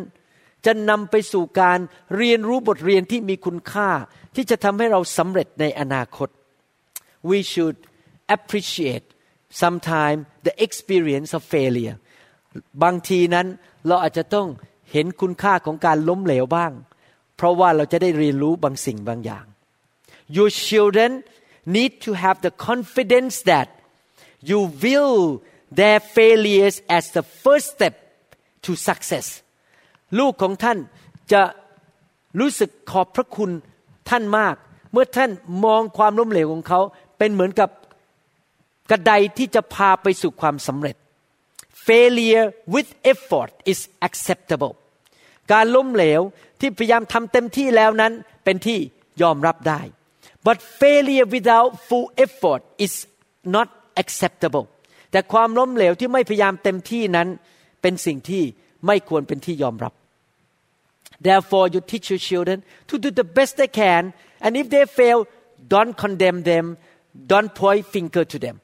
[0.67, 1.79] จะนำไปสู่การ
[2.17, 3.91] เรียนรู้บทเรียนที่มีคุณค่า
[4.35, 6.29] ที่จะทำให้เราสำเร็จในอนาคต
[7.31, 7.77] we should
[8.37, 9.07] appreciate
[9.63, 11.97] sometime the experience of failure
[12.84, 13.48] บางทีนั้น
[13.88, 14.48] เราอาจจะต้อง
[14.92, 16.72] เห็นคุณค่าของการล้มเหลวบ้าง
[17.36, 19.46] เพราะว่าเราจะได้เรียนรู้บางสิ่งบางอย่าง
[20.38, 21.12] Your children
[21.76, 23.68] need to have the confidence that
[24.50, 25.18] you will
[25.80, 27.96] their failures as the first step
[28.66, 29.28] to success
[30.20, 30.78] ลูกของท่าน
[31.32, 31.42] จะ
[32.40, 33.52] รู้สึกขอบพระคุณ
[34.10, 34.56] ท่านมาก
[34.92, 35.32] เมื่อท่าน
[35.66, 36.80] มองความล้มเหลวของเขา
[37.18, 37.70] เป็นเหมือนกับ
[38.92, 40.96] กระไดที่จะพาไปสู่ความสำเร็จ
[41.89, 44.73] failure with effort is acceptable
[45.53, 46.21] การล้มเหลว
[46.61, 48.13] ที่พยายามทำเต็มที่แล้วนั้น
[48.45, 48.79] เป็นที่
[49.23, 49.81] ยอมรับได้
[50.47, 52.95] but failure without full effort is
[53.57, 53.69] not
[54.03, 54.67] acceptable
[55.11, 57.29] แต่ความล้มเหลวที่ไม่พยายามเต็มที่นั้น
[57.83, 58.43] เป็นสิ่งที่
[58.87, 59.93] ไม่ควรเป็นที่ยอมรับ
[61.27, 64.03] therefore you teach your children to do the best they can
[64.45, 65.19] and if they fail
[65.75, 66.67] don't condemn them
[67.33, 68.57] don't point finger to them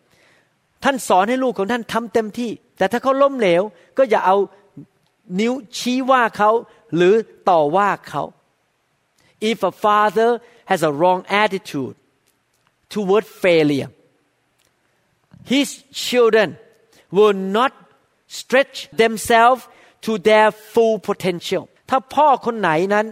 [0.84, 3.63] ท่านสอนให้ลูกของท่านทำเต็มที่ แต่ถ้าเขาล้มเหลว
[3.97, 4.37] ก็อย่าเอา
[5.39, 6.51] นิ้วชี้ว่าเขา
[6.95, 7.13] หรือ
[7.49, 8.23] ต่อว่าเขา
[9.49, 10.29] if a father
[10.69, 11.95] has a wrong attitude
[12.93, 13.91] toward failure
[15.51, 15.69] his
[16.07, 16.49] children
[17.15, 17.71] will not
[18.39, 19.61] stretch themselves
[20.05, 23.05] to their full potential ถ้าพ่อคนไหนนั้น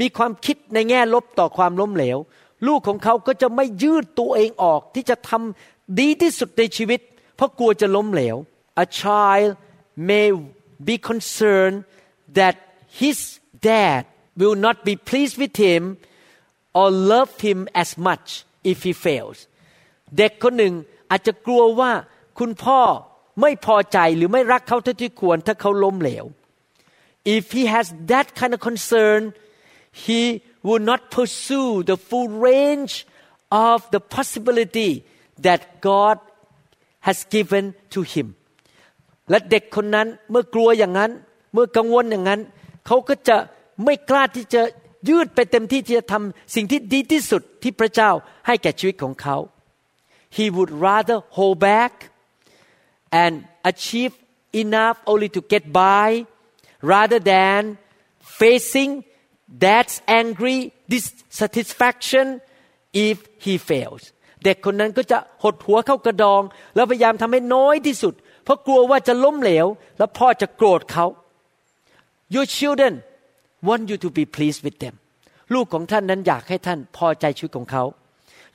[0.00, 2.18] มีความคิดในแง่ลบต่อความล้มเหลว
[2.66, 7.00] ลูกของเขาก็จะไม่ยืดตัวเองออกที่จะทำดีที่สุดในชีวิต
[7.36, 8.36] เพราะกลัวจะล้มเหลว
[8.83, 9.49] A child
[9.95, 10.27] may
[10.87, 11.77] be concerned
[12.39, 12.55] that
[13.01, 14.05] his dad
[14.41, 15.97] will not be pleased with him
[16.73, 18.27] or love him as much
[18.71, 19.37] if he fails
[20.17, 20.73] เด็กคนหนึ่ง
[21.11, 21.91] อาจจะกลัวว่า
[22.39, 22.81] คุณพ่อ
[23.41, 26.25] ไม่พอใจหรือไม่รักเขาเท่าที่ควรถ้าเขาล้มเหลว
[27.35, 29.19] if he has that kind of concern
[30.05, 30.21] he
[30.67, 32.93] will not pursue the full range
[33.71, 34.91] of the possibility
[35.45, 36.15] that God
[37.07, 38.27] has given to him
[39.30, 41.10] และเด็กคนนั้นเมื่อกลัวอย่างนั้น
[41.52, 42.40] เมื่อกังวลอย่างนั้น
[42.86, 43.36] เขาก็จะ
[43.84, 44.62] ไม่กล้าที่จะ
[45.08, 48.10] ยืดไปเต็มที่ที่จะทำสิ่งที่ดีที่สุดที่พระเจ้า
[48.46, 49.36] ให้แก่ชีวิตของเขา
[50.36, 51.92] he would rather hold back
[53.22, 53.34] and
[53.70, 54.12] achieve
[54.62, 56.08] enough only to get by
[56.94, 57.60] rather than
[58.40, 58.90] facing
[59.64, 60.58] dad's angry
[60.92, 62.26] dissatisfaction
[63.06, 64.02] if he fails
[64.44, 66.42] เด็กคนนั้นก็จะหดหัวเข้ากระดอง
[66.74, 68.14] แล้วพยายามทำให้น้อยที่สุด
[68.48, 69.66] เพราะกลัวว่าจะล้มเหลว
[69.98, 71.06] แล้วพ่อจะโกรธเขา
[72.34, 72.92] Your children
[73.68, 74.94] want you to be pleased with them
[75.54, 77.84] ลูกของท่านนั้นอยากให้ท่านพอใจชีวิตของเขา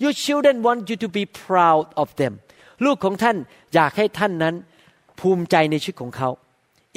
[0.03, 2.34] Your children want you to be proud of them
[2.86, 3.38] ลูกของท่าน
[3.75, 4.56] อยากให้ท่านนั้น
[5.19, 6.29] ภูมิใจในชีวิตของเขา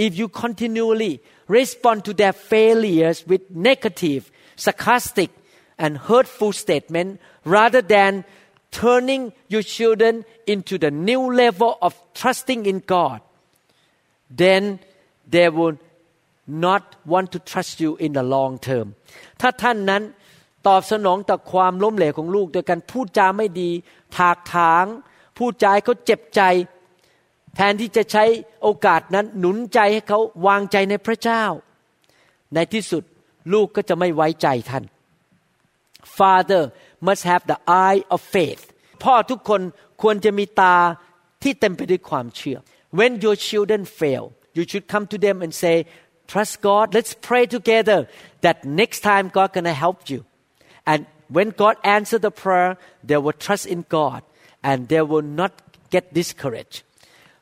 [0.07, 1.13] If you continually
[1.59, 4.23] respond to their failures with negative,
[4.65, 5.31] sarcastic,
[5.85, 7.11] and hurtful statement
[7.57, 8.13] rather than
[8.81, 10.15] turning your children
[10.53, 13.19] into the new level of trusting in God,
[14.43, 14.63] then
[15.35, 15.77] they will
[16.67, 18.87] not want to trust you in the long term.
[19.41, 20.03] ถ้าท่านนั้น
[20.67, 23.71] ตอบสนองต่อความล้มเหลวของลูก โดยการพูดจาไม่ดี
[24.17, 24.85] ถากถาง
[25.39, 26.43] พูดจาให้เขาเจ็บใจ
[27.57, 28.25] แทนที่จะใช้
[28.63, 31.45] โอกาสนั้นหนุนใจให้เขาวางใจในพระเจ้า
[32.55, 33.03] ในที่สุด
[33.53, 34.85] ลูกก็จะไม่ไว้ใจท่าน
[36.19, 36.63] Father
[37.08, 38.64] must have the eye of faith
[39.04, 39.62] พ่อทุกคน
[40.02, 40.76] ควรจะมีตา
[41.44, 42.58] ที่เต็มไปด้วยความเชื่อ
[43.00, 44.24] When your children fail
[44.58, 45.76] you should come to them and say
[46.32, 48.00] trust God let's pray together
[48.46, 50.20] that next time God gonna help you
[50.92, 51.00] and
[51.36, 52.72] when God answer the prayer
[53.10, 54.22] they will trust in God
[54.70, 55.52] and they will not
[55.94, 56.78] get discouraged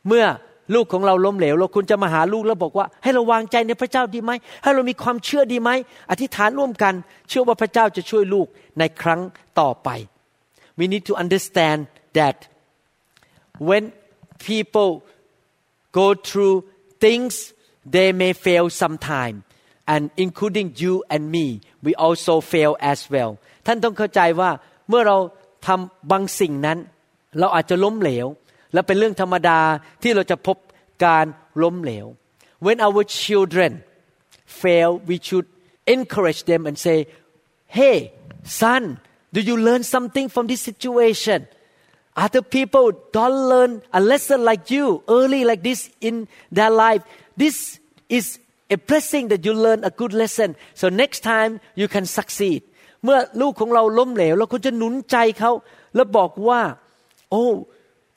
[0.08, 0.26] เมื่อ
[0.75, 4.31] ลูกของเราล้มเหลวเราคุณจะมาหาลูกแล้วบอกว่า ให้เราวางใจในพระเจ้าดีไหม
[4.63, 5.71] ให้เรามีความเชื่อดีไหม
[6.11, 6.95] อธิษฐานร่วมกัน
[7.29, 8.47] เชื่อว่าพระเจ้าจะช่วยลูก
[8.79, 9.21] ในครั้ง
[9.61, 9.89] ต่อไป
[10.79, 11.81] we need to understand
[12.19, 12.37] that
[13.69, 13.85] when
[14.49, 14.91] people
[15.99, 16.57] go through
[17.05, 17.33] things
[17.95, 19.37] they may fail sometime
[19.93, 21.47] and including you and me
[21.87, 23.31] we also fail as well
[23.67, 24.51] ท่านต้องเข้าใจว่า
[24.89, 25.19] เมื่อเรา
[25.67, 26.79] ทำบางสิ่งนั้น
[27.39, 28.27] เราอาจจะล้มเหลว
[28.75, 29.61] และเป็นเรื่องธรรมดา
[30.03, 30.57] ที่เราจะพบ
[31.05, 31.27] การ
[31.63, 32.07] ล้มเหลว
[32.65, 33.73] when our children
[34.61, 35.49] fail we should
[35.97, 36.99] encourage them and say
[37.79, 37.97] hey
[38.61, 38.83] son
[39.35, 41.41] do you learn something from this situation
[42.25, 44.87] other people don't learn a lesson like you
[45.19, 46.17] early like this in
[46.59, 47.03] their life
[47.43, 47.57] this
[48.19, 48.25] is
[48.77, 50.49] a blessing that you learn a good lesson
[50.81, 52.61] so next time you can succeed
[53.05, 55.53] เมื่อลูกของเราล้มเหลวเราควรจะหนุนใจเขา
[55.95, 56.61] แล้วบอกว่า
[57.31, 57.47] โอ้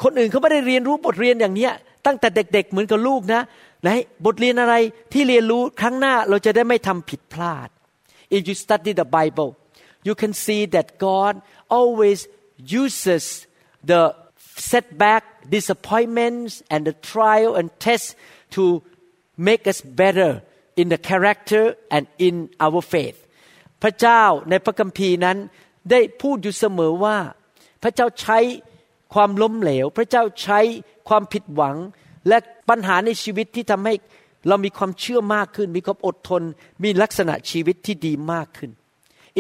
[0.04, 1.74] คนอื่นเขาไม่ได้เรียนรู้บทเรียนอย่างเนี้ย
[2.06, 3.42] ตั้งแต่เด็ก ๆ เหมือนกับลูกนะ
[3.82, 3.90] ไหน
[4.26, 4.76] บทเรียนอะไร
[5.14, 7.70] ที่เรียนรู้ครั้งหน้าเราจะได้ไม่ทำผิดพลาด
[8.36, 9.50] if you study the Bible
[10.08, 11.34] you can see that God
[11.78, 12.20] always
[12.86, 13.24] uses
[13.92, 14.02] the
[14.72, 15.24] setback
[15.58, 18.08] disappointments and the trial and test
[18.56, 18.64] to
[19.50, 20.32] make us better
[20.82, 21.64] in the character
[21.96, 23.18] and in our faith
[23.84, 25.38] พระเจ้าในพระคัมภีร์นั้น
[25.92, 27.18] ได้พูดอยู่เสมอว่า
[27.84, 28.40] พระเจ้าใช้
[29.14, 30.60] ความล้มเหลว พระเจ้าใช้
[31.08, 31.76] ความผิดหวัง
[32.28, 32.38] และ
[32.70, 33.94] ปัญหาในชีวิตที่ทำให้
[34.48, 36.42] เรามีความเชื่อมากขึ้น มีความอดทน
[36.84, 38.72] มีลักษณะชีวิตที่ดีมากขึ้น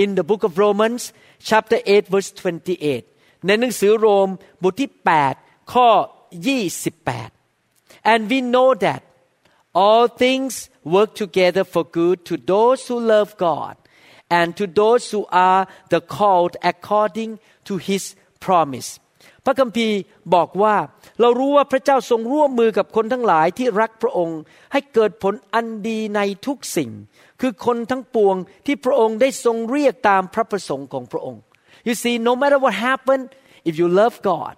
[0.01, 1.03] In the book of Romans
[1.49, 4.29] chapter 8 verse 28 ในหนังสือโรม
[4.63, 4.91] บทที่
[5.31, 5.89] 8 ข้อ
[6.95, 9.01] 28 and we know that
[9.83, 10.53] all things
[10.95, 13.73] work together for good to those who love God
[14.37, 17.31] and to those who are the called according
[17.67, 18.03] to His
[18.45, 18.89] promise
[19.49, 19.97] พระคัมภีร์
[20.35, 20.75] บอกว่า
[21.21, 24.39] เรารู้ว่าพระเจ้าทรงร่วมมือกับคนทั้งหลายที่รักพระองค์
[24.71, 26.91] ให้เกิดผลอันดีในทุกสิ่ง
[27.41, 31.41] คือคนทั้งปวงที่พระองค์ได้ทรงเรียกตามพระประสงค์ของพระองค์
[31.87, 33.19] You see no matter what happen
[33.69, 34.53] if you love God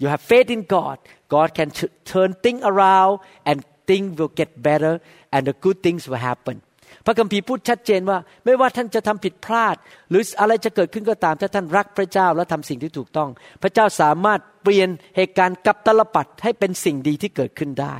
[0.00, 0.96] you have faith in God
[1.34, 1.68] God can
[2.12, 3.14] turn things around
[3.48, 3.56] and
[3.88, 4.94] things will get better
[5.34, 6.56] and the good things will happen
[7.04, 9.76] พระคัมภีร์พูดชัดเจนว่า ไม่ว่าท่านจะทำผิดพลาด
[10.10, 13.30] หรืออะไรจะเกิดขึ้นก็ตาม ถ้าท่านรักพระเจ้าและทำสิ่งที่ถูกต้อง
[13.62, 17.96] พระเจ้าสามารถเปลี่ยนเหตุการณ์กับตลปัดให้เป็นสิ่งดีที่เกิดขึ้นได้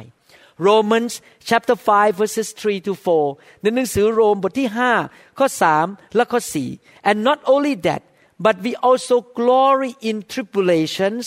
[0.66, 1.12] Romans
[1.48, 2.92] chapter 5 verses 3 to
[3.28, 4.68] 4 ในหนังสือโรมบทที่
[5.04, 5.48] 5 ข้อ
[5.80, 6.40] 3 และข้อ
[6.74, 8.02] 4 and not only that
[8.46, 11.22] but we also glory in tribulations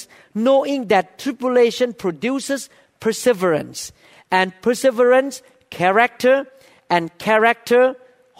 [0.46, 2.62] knowing that tribulation produces
[3.04, 3.80] perseverance
[4.38, 5.36] and perseverance
[5.78, 6.36] character
[6.96, 7.84] and character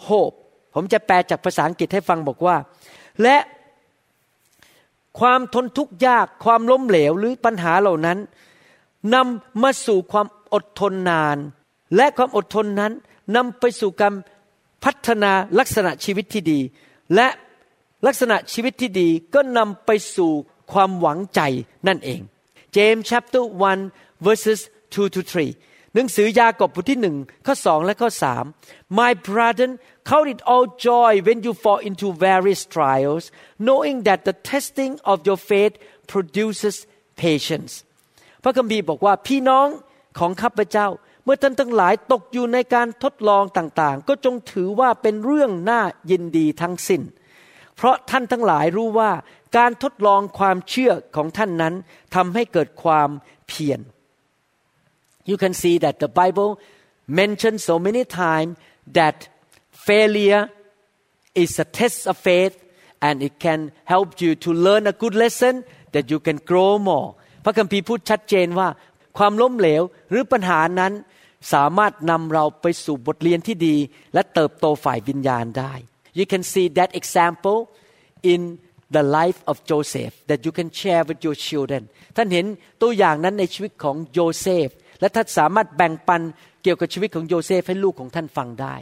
[0.06, 0.34] hope
[0.74, 2.56] ผมจะแปลจากภาษาอังกฤษให้ฟังบอกว่า
[3.22, 3.36] และ
[5.20, 8.18] ความทนทุกข์ยากความล้มเหลวหรือปัญหาเหล่านั้น
[9.14, 11.36] นำมาสู่ความอดทนนาน
[11.96, 12.92] และความอดทนนั้น
[13.36, 14.14] นำไปสู่การ
[14.84, 16.60] พัฒนาลักษณะชีวิตที่ดี
[17.14, 17.28] และ
[18.06, 20.32] ลักษณะชีวิตที่ดีก็นำไปสู่
[20.72, 21.40] ความหวังใจ
[21.88, 22.20] นั่นเอง
[22.76, 23.42] James chapter
[23.84, 24.60] 1 verses
[24.92, 28.44] 2 to 3 หนังสือยากอบบทที่หนึ่งข้อสองและข้อสาม
[28.98, 29.72] My brethren
[30.10, 33.24] count it all joy when you fall into various trials
[33.66, 35.74] knowing that the testing of your faith
[36.12, 36.76] produces
[37.22, 37.72] patience
[38.42, 39.68] พระคัมภีร์บอกว่าพี่น้อง
[40.18, 40.88] ของข้าพเจ้า
[41.24, 47.02] เมื่อท่านทั้งหลายตกอยู่ในการทดลองต่างๆ ก็จงถือว่าเป็นเรื่องน่ายินดีทั้งสิ้น
[47.76, 49.10] เพราะท่านทั้งหลายรู้ว่า
[49.56, 51.74] การทดลองความเชื่อของท่านนั้น
[52.14, 53.08] ทำให้เกิดความ
[53.48, 53.80] เพียร
[55.29, 56.59] you can see that the Bible
[57.07, 59.17] mentions so many times that
[59.71, 60.49] failure
[61.35, 62.55] is a test of faith
[63.01, 67.09] and it can help you to learn a good lesson that you can grow more
[67.43, 68.67] พระคัมภีร์พูดชัดเจนว่า
[69.17, 70.93] ความล้มเหลวหรือปัญหานั้น
[71.53, 73.75] สามารถนำเราไปสู่บทเรียนที่ดี
[74.13, 75.73] และเติบโตฝ่ายวิญญาณได้
[76.19, 77.59] you can see that example
[78.33, 78.41] in
[78.95, 81.83] the life of Joseph that you can share with your children
[82.15, 82.45] ท่านเห็น
[82.81, 84.67] ตัวอย่างนั้นในชีวิตของโยเซฟ
[85.00, 86.22] และท่านสามารถแบ่งปัน
[86.62, 88.74] เกี่ยวกับชีวิตของโยเซฟให้ลูกของท่านฟังได้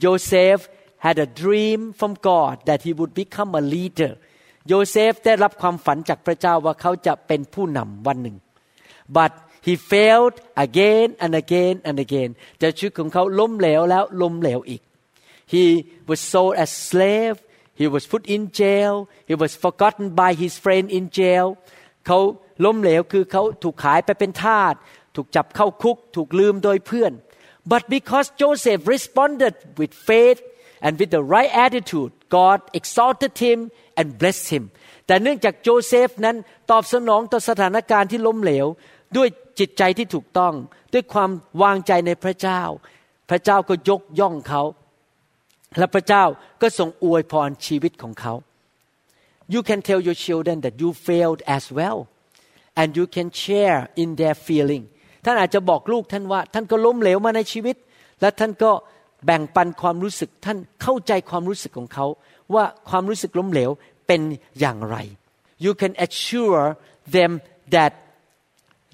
[0.00, 0.58] โยเซฟ
[1.04, 4.12] had a dream from God that he would become a leader
[4.68, 8.36] โยเซฟได้รับความฝันจากพระเจ้าว่าเขาจะเป็นผู้นำวันหนึ่ง
[9.16, 9.32] but
[9.66, 14.82] he failed again and again and again แต่ชีวิตของเขาล้มเหลวแล้วล้มเหลวอีก
[15.52, 15.64] he
[16.08, 17.36] was sold as slave
[17.80, 18.94] he was put in jail
[19.30, 21.46] he was forgotten by his friend in jail
[22.06, 22.18] เขา
[22.64, 24.74] ล้มเหลวคือเขาถูกขายไปเป็นทาส
[25.14, 27.12] ถูกจับเข้าคุก ถูกลืมโดยเพื่อน
[27.72, 30.40] but because Joseph responded with faith
[30.84, 33.58] and with the right attitude God exalted him
[33.98, 34.64] and blessed him
[35.06, 36.36] แต่เนื่องจากโจเซฟนั้น
[36.70, 38.66] ตอบสนองต่อสถานการณ์ที่ล้มเหลว
[39.16, 40.54] ด้วยจิตใจที่ถูกต้อง
[40.92, 41.30] ด้วยความ
[41.62, 42.62] วางใจในพระเจ้า
[43.30, 44.62] พระเจ้าก็ยกย่องเขา
[45.78, 46.24] และพระเจ้า
[46.62, 48.34] ก็ทรงอวยพรชีวิตของเขา
[49.54, 51.98] You can tell your children that you failed as well
[52.80, 54.84] and you can share in their feeling
[55.24, 57.76] ท่านอาจจะบอกลูกท่านว่า ท่านก็ล้มเหลวมาในชีวิต
[58.20, 58.70] และท่านก็
[59.26, 62.06] แบ่งปันความรู้สึกท่านเข้าใจความรู้สึกของเขา
[62.54, 63.70] ว่าความรู้สึกล้มเหลว
[64.06, 64.20] เป็น
[64.60, 64.96] อย่างไร
[65.64, 66.64] you can assure
[67.16, 67.32] them
[67.74, 67.92] that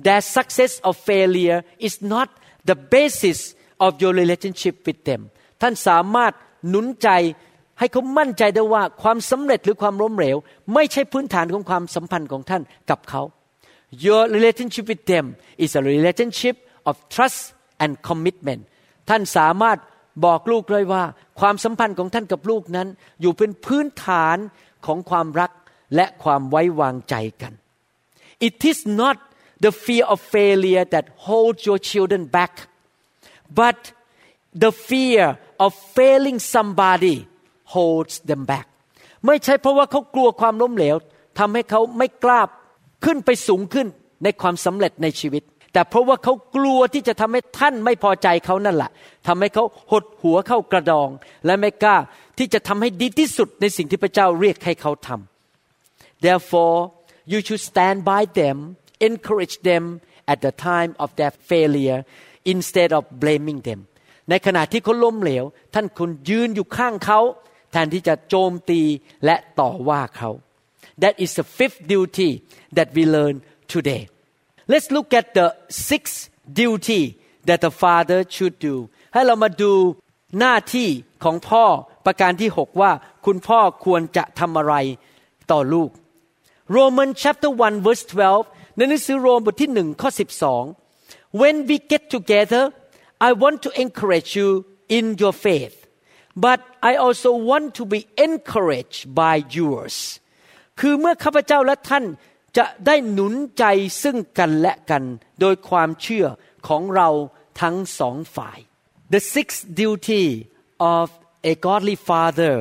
[0.07, 2.29] their success or failure is not
[2.69, 3.39] the basis
[3.85, 5.23] of your relationship with them
[5.63, 6.33] ท่านสามารถ
[6.69, 7.09] หนุนใจ
[7.79, 10.37] ให้เขามั่นใจได้ว่าความสำเร็จหรือความล้มเหลว
[10.75, 13.23] ไม่ใช่พื้นฐานของความสัมพันธ์ของท่านกับเขา
[14.05, 16.57] Your relationship with them is a relationship
[16.89, 17.41] of trust
[17.83, 18.63] and commitment
[19.09, 19.79] ท่านสามารถ
[20.25, 21.03] บอกลูกเลยว่า
[21.41, 22.89] ความสัมพันธ์ของท่านกับลูกนั้น
[23.21, 24.37] อยู่เป็นพื้นฐาน
[24.87, 25.51] ของความรัก
[25.95, 27.53] และความไว้วางใจกัน
[28.49, 29.17] It is not
[29.65, 32.53] the fear of failure that holds your children back
[33.61, 33.79] but
[34.63, 35.25] the fear
[35.65, 37.17] of failing somebody
[37.75, 38.67] holds them back
[39.27, 40.97] ไม่ใช่เพราะว่าเขากลัวความล้มเหลว
[41.39, 42.41] ทำให้เขาไม่กล้า
[43.05, 43.87] ขึ้นไปสูงขึ้น
[44.25, 48.91] ในความสำเร็จในชีวิต แต่เพราะว่าเขากลัวที่จะทำให้ท่านไม่พอใจเขานั่นแหละ
[49.27, 51.09] ทำให้เขาหดหัวเข้ากระดอง
[51.47, 51.97] และไม่กล้า
[52.39, 56.79] ที่จะทำให้ดีที่สุดในสิ่งที่พระเจ้าเรียกให้เขาทำ therefore
[57.33, 58.57] you should stand by them
[59.09, 59.85] encourage them
[60.33, 62.01] at the time of their failure
[62.53, 63.81] instead of blaming them
[64.31, 65.45] ในขณะที่เขาล้มเหลว
[65.75, 67.21] ท่านคุณยืนอยู่ข้างเขา
[67.73, 68.81] แทนที่จะโจมตี
[69.25, 70.31] และต่อว่าเขา
[71.04, 72.32] That is the fifth duty
[72.78, 73.36] that we learn
[73.68, 74.10] today.
[74.68, 76.30] Let's look at the sixth
[76.62, 77.04] duty
[77.46, 78.76] that the father should do
[79.14, 79.74] ให้เรามาดู
[80.40, 80.90] หน้าที่
[81.24, 81.66] ของพ่อ
[82.06, 82.92] ประการที่หกว่า
[83.26, 84.74] คุณพ่อควรจะทำอะไร
[85.52, 85.92] ต่อลูก
[86.76, 88.04] Roman chapter 1 verse
[88.42, 90.10] 12ในหนังสือโรมบทที่หนึ่งข้อ
[90.76, 92.64] 12 When we get together
[93.28, 94.50] I want to encourage you
[94.98, 95.76] in your faith
[96.46, 96.60] but
[96.90, 99.96] I also want to be encouraged by yours
[100.81, 102.05] คือเมื่อข้าพเจ้าและท่าน
[102.57, 103.65] จะได้หนุนใจ
[104.03, 105.05] ซึ่งกันและกัน
[105.41, 106.27] โดยความเชื่อ
[106.69, 107.09] ของเรา
[107.61, 108.59] ทั้งสองฝ่าย
[109.15, 110.27] The sixth duty
[110.97, 111.07] of
[111.53, 112.55] a godly father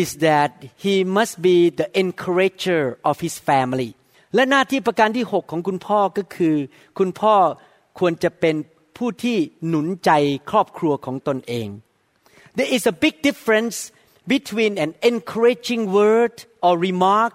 [0.00, 0.50] is that
[0.84, 3.90] he must be the encourager of his family
[4.34, 6.56] และหน้าที่ประการที่หกของคุณพ่อก็คือ
[6.98, 7.34] คุณพ่อ
[7.98, 8.56] ควรจะเป็น
[8.96, 9.38] ผู้ที่
[9.68, 10.10] หนุนใจ
[10.50, 11.68] ครอบครัวของตนเอง
[12.58, 13.76] There is a big difference
[14.34, 16.34] between an encouraging word
[16.66, 17.34] or remark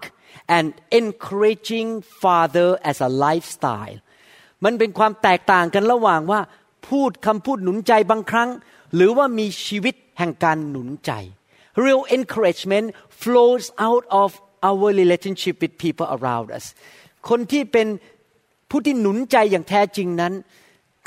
[0.57, 0.65] and
[1.01, 1.89] encouraging
[2.21, 3.97] father as a lifestyle
[4.63, 6.39] มันเป็นความแตกต่างกันระหว่างว่า
[6.88, 8.49] พูดคำพูดหนุนใจบางครั้ง
[8.95, 11.11] หรือว่ามีชีวิตแห่งการหนุนใจ
[11.86, 12.88] Real encouragement
[13.21, 14.30] flows out of
[14.67, 16.65] our relationship with people around us
[17.30, 17.88] คนที่เป็น
[18.69, 20.34] ผู้ที่หนุนใจอย่างแท้จริงนั้น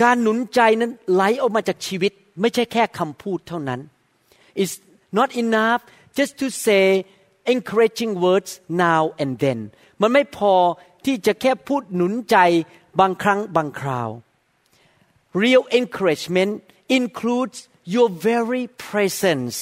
[0.02, 3.80] การหนุนใจนั้นไหลออกมาจากชีวิต ไม่ใช่แค่คำพูดเท่านั้น
[4.62, 4.74] It's
[5.18, 5.80] not enough
[6.18, 6.84] just to say
[7.55, 8.51] encouraging words
[8.86, 9.59] now and then
[10.01, 10.55] มันไม่พอ
[11.05, 12.36] ที่จะแค่พูดหนุนใจ
[13.01, 14.11] บางครั้งบางคราว
[15.44, 16.53] Real encouragement
[16.99, 17.59] includes
[17.94, 19.57] your very presence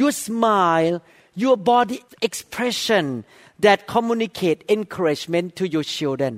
[0.00, 0.94] your smile
[1.42, 3.04] your body expression
[3.64, 6.34] that communicate encouragement to your children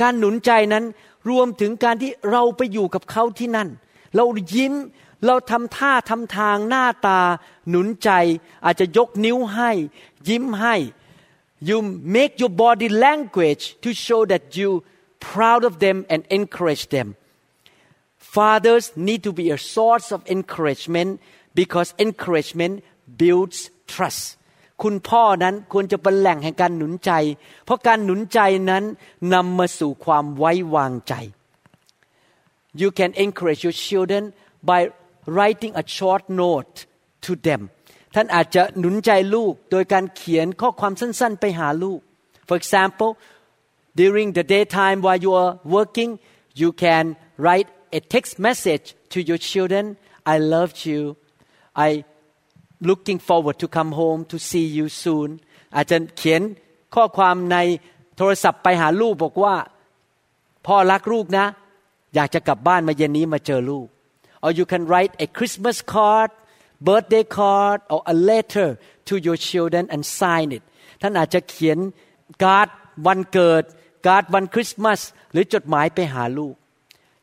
[0.00, 0.84] การหนุนใจนั้น
[1.30, 3.68] รวมถึงการที่เราไปอยู่กับเขาที่นั่น
[4.16, 4.24] เรา
[4.54, 4.74] ยิ้ม
[5.26, 7.20] เราทำท่าทำทางหน้าตา
[7.68, 8.10] หนุนใจ
[8.64, 9.70] อาจจะยกนิ้วให้
[10.28, 10.76] ยิ้มให้
[11.68, 11.76] you
[12.16, 14.70] make your body language to show that you
[15.30, 17.08] proud of them and encourage them
[18.34, 21.10] fathers need to be a source of encouragement
[21.60, 22.74] because encouragement
[23.20, 23.58] builds
[23.92, 24.24] trust
[24.82, 27.12] คุณพ่อนั้นควรจะเป็นแหล่งแห่งการหนุนใจ
[27.64, 28.40] เพราะการหนุนใจ
[28.70, 28.84] นั้น
[29.34, 31.14] นำมาสู่ความไว้วางใจ
[32.80, 34.22] You can encourage your children
[34.68, 34.80] by
[35.35, 36.75] writing a short note
[37.25, 37.61] to them
[38.15, 41.99] ท่านอาจจะหนุนใจลูกโดยการเขียนข้อความสั้นๆไปหาลูก
[42.47, 43.11] For example
[44.01, 46.11] during the daytime while you are working
[46.61, 47.05] you can
[47.43, 47.69] write
[47.99, 49.85] a text message to your children
[50.33, 51.01] I love you
[51.87, 51.89] I
[52.89, 55.29] looking forward to come home to see you soon
[55.75, 56.41] อาจจะเขียน
[56.95, 57.57] ข้อความใน
[58.17, 59.55] โทรศัพท์ไปหาลูกบอกว่า
[60.67, 61.45] พ่อรักลูกนะ
[62.15, 63.87] อยากจะกลับบ้านมาเย็นนี้มาเจอลูก
[64.43, 66.29] or you can write a Christmas card
[66.87, 68.77] birthday card or a letter
[69.09, 70.63] to your children and sign it
[71.01, 71.77] ท่านอาจจะเขียน
[72.43, 72.67] การ์ด
[73.07, 73.63] วันเกิด
[74.07, 74.99] การ์ดวันคริสต์มาส
[75.31, 76.55] หรือจดหมายไปหาลูก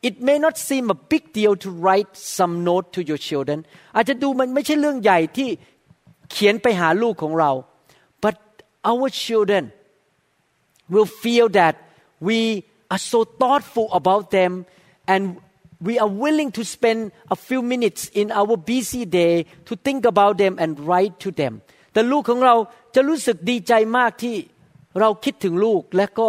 [0.09, 3.59] It may not seem a big deal to write some note to your children
[3.97, 5.49] อาจจะดูมันไม่ใช่เรื่องใหญ่ที่
[6.33, 7.51] เขียนไปหาลูกของเรา
[8.25, 8.37] but
[8.91, 9.65] our children
[10.93, 11.75] will feel that
[12.29, 12.39] we
[12.93, 14.53] are so thoughtful about them
[15.13, 15.23] and
[15.87, 17.01] we are willing to spend
[17.35, 19.35] a few minutes in our busy day
[19.69, 21.55] to think about them and write to them
[21.93, 22.55] แต่ลูกของเรา
[22.95, 24.37] จะรู้สึกดีใจมากที่
[25.01, 26.29] เราคิดถึงลูกและก็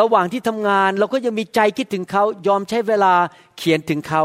[0.00, 3.14] ระหว่างที่ทำงาน เราก็ยังมีใจคิดถึงเขายอมใช้เวลา
[3.58, 4.22] เขียนถึงเขา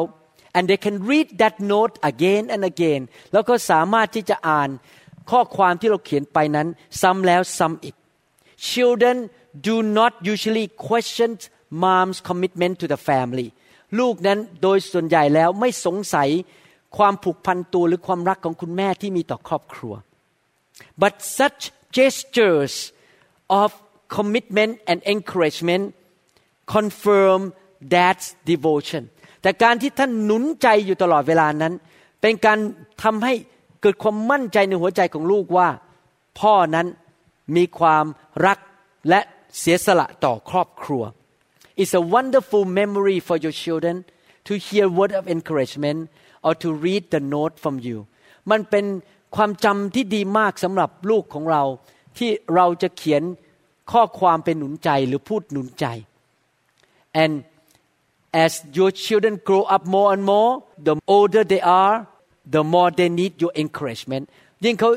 [0.55, 3.01] and they can read that note again and again
[3.33, 4.69] แล้วก็สามารถที่จะอ่าน
[5.31, 6.67] ข้อความที่เราเขียนไปนั้น
[7.01, 7.95] ซ้ำแล้วซ้ำอีก
[8.69, 9.17] children
[9.67, 11.31] do not usually question
[11.83, 13.47] mom's commitment to the family
[13.98, 16.28] ลูกนั้นโดยส่วนใหญ่แล้วไม่สงสัย
[16.96, 19.94] ความผูกพันตัวหรือความรักของคุณแม่ที่มีต่อครอบครัว
[21.02, 21.62] but such
[21.96, 22.74] gestures
[23.62, 23.68] of
[24.16, 25.84] commitment and encouragement
[26.74, 27.40] confirm
[27.94, 29.02] dad's devotion
[29.42, 31.74] แต่การที่ท่านหนุนใจอยู่ตลอดเวลานั้น
[32.20, 32.58] เป็นการ
[33.02, 33.34] ทำให้
[33.82, 35.68] เกิดความมั่นใจในหัวใจของลูกว่า
[36.40, 36.86] พ่อนั้น
[37.56, 38.04] มีความ
[38.46, 38.58] รัก
[39.08, 39.20] และ
[39.58, 41.02] เสียสละต่อครอบครัว
[41.80, 44.04] It's a wonderful memory for your children
[44.44, 46.10] to hear word of encouragement
[46.42, 47.98] or to read the note from you
[48.50, 48.86] มันเป็น
[49.36, 51.62] ความจำที่ดีมากสำหรับลูกของเรา
[52.18, 53.22] ที่เราจะเขียน
[53.92, 55.86] ข้อความเป็นหนุนใจหรือพูดหนุนใจ
[57.22, 57.32] and
[58.44, 60.50] as your children grow up more and more
[60.86, 61.96] the older they are
[62.54, 64.24] the more they need your encouragement
[64.64, 64.90] ยิ่งเขา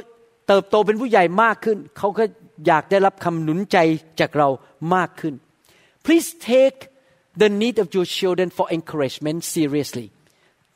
[0.48, 2.24] เติบโตเป็นผู้ใหญ่มากขึ้น เขาก็
[2.68, 3.78] อยากได้รับคำหนุนใจ
[4.20, 4.50] จากเรา
[4.96, 5.34] มากขึ้น
[6.07, 6.79] please take
[7.43, 10.07] the need of your children for encouragement seriously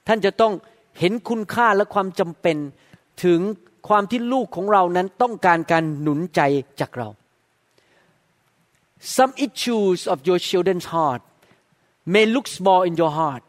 [0.06, 0.52] ท่านจะต้อง
[1.00, 2.56] เห็นคุณค่าและความจำเป็น
[3.24, 3.40] ถึง
[3.88, 6.40] ความที่ลูกของเรานั้นต้องการการหนุนใจ
[6.80, 7.08] จากเรา
[9.18, 11.22] Some issues of your children's heart
[12.14, 13.46] may look small in your heart,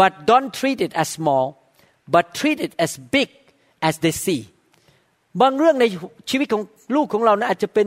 [0.00, 1.44] but don't treat it as small,
[2.14, 3.30] but treat it as big
[3.88, 4.42] as they see.
[5.40, 5.84] บางเรื่องใน
[6.30, 6.62] ชีวิตของ
[6.96, 7.86] ลูกของเรานะอาจจะเป็น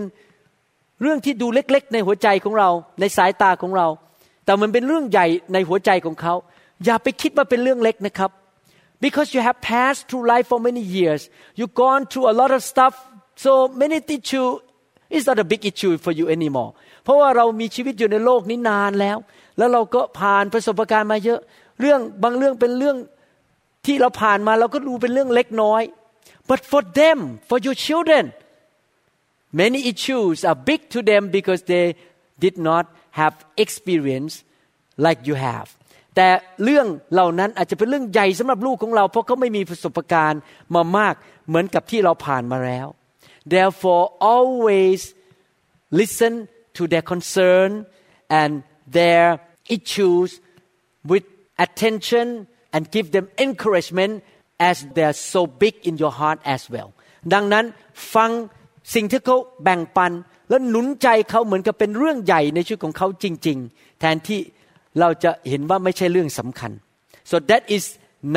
[1.03, 2.71] เรื่องที่ดูเล็กๆ ในหัวใจของเรา
[3.01, 3.87] ในสายตาของเรา
[4.45, 6.35] แต่มันเป็นเรื่องใหญ่ในหัวใจของเขา
[6.85, 8.31] อย่าไปคิดว่าเป็นเรื่องเล็กนะครับ
[9.05, 11.21] because you have passed through life for many years
[11.59, 12.95] you've gone through a lot of stuff
[13.45, 14.49] so many issue
[15.17, 16.71] is not a big issue for you anymore
[17.05, 19.19] เพราะว่าเรามีชีวิตอยู่ในโลกนี้นานแล้ว
[19.59, 21.41] แล้วเราก็ผ่านประสบการณ์มาเยอะ
[21.81, 22.97] เรื่องบางเรื่องเป็นเรื่อง
[23.87, 25.83] ที่เราผ่านมาเราก็ดูเป็นเรื่องเล็กน้อย
[26.49, 27.19] but for them
[27.49, 28.25] for your children
[29.62, 31.86] many issues are big to them because they
[32.44, 32.86] did not
[33.20, 34.34] have experience
[35.06, 35.68] like you have
[36.16, 36.28] แต่
[36.64, 40.42] เรื่องเหล่านั้นอาจจะเป็นเรื่องใหญ่สำหรับลูกของเรา เพราะเขาไม่มีประสบการณ์
[40.76, 41.16] มามาก
[41.48, 42.88] เหมือนกับที่เราผ่านมาแล้ว
[43.54, 44.04] therefore
[44.36, 45.00] always
[46.00, 46.34] listen
[46.78, 47.70] to their concern
[48.40, 48.52] and
[48.98, 49.26] their
[49.78, 50.30] issues
[51.12, 51.26] with
[51.66, 52.28] attention
[52.74, 54.14] and give them encouragement
[54.70, 56.90] as they are so big in your heart as well
[57.34, 57.66] ดังนั้น
[58.16, 58.32] ฟัง
[58.95, 60.13] สิ่งที่เขาแบ่งปัน
[60.49, 64.41] แล้วหนุนใจเขาเหมือนกับเป็นเรื่องใหญ่ในชีวิตของเขาจริง ๆ แทนที่
[65.01, 66.73] เราจะเห็นว่าไม่ใช่เรื่องสำคัญ
[67.31, 67.85] so that is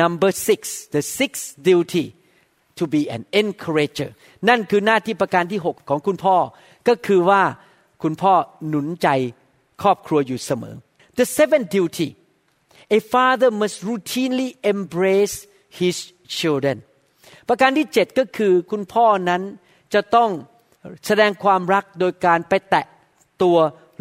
[0.00, 0.60] number six
[0.94, 2.06] the sixth duty
[2.78, 4.10] to be an encourager
[4.48, 6.36] นั่นคือหน้าที่ประการที่หกของคุณพ่อ
[6.88, 7.42] ก็คือว่า
[8.02, 8.32] คุณพ่อ
[8.68, 9.08] หนุนใจ
[9.82, 10.74] ครอบครัวอยู่เสมอ
[11.18, 12.08] the seventh duty
[12.98, 15.36] a father must routinely embrace
[15.80, 15.96] his
[16.38, 16.76] children
[17.48, 19.42] ประการที่เจ็ดก็คือคุณพ่อนั้น
[19.93, 20.29] จะต้อง
[21.07, 22.85] แสดงความรักโดยการไปแตะ
[23.43, 23.57] ตัว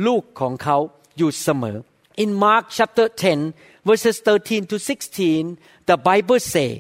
[0.07, 0.77] ลูกของเขา
[1.19, 1.79] อยู่เสมอ
[2.23, 5.59] In Mark chapter 10 verses 13 to 16
[5.91, 6.71] the Bible say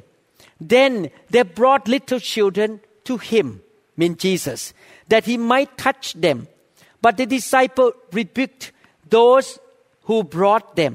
[0.74, 0.92] then
[1.32, 2.70] they brought little children
[3.08, 3.46] to him
[3.98, 4.60] mean Jesus
[5.10, 6.38] that he might touch them
[7.02, 8.64] but the disciple rebuked
[9.16, 9.46] those
[10.06, 10.92] who brought them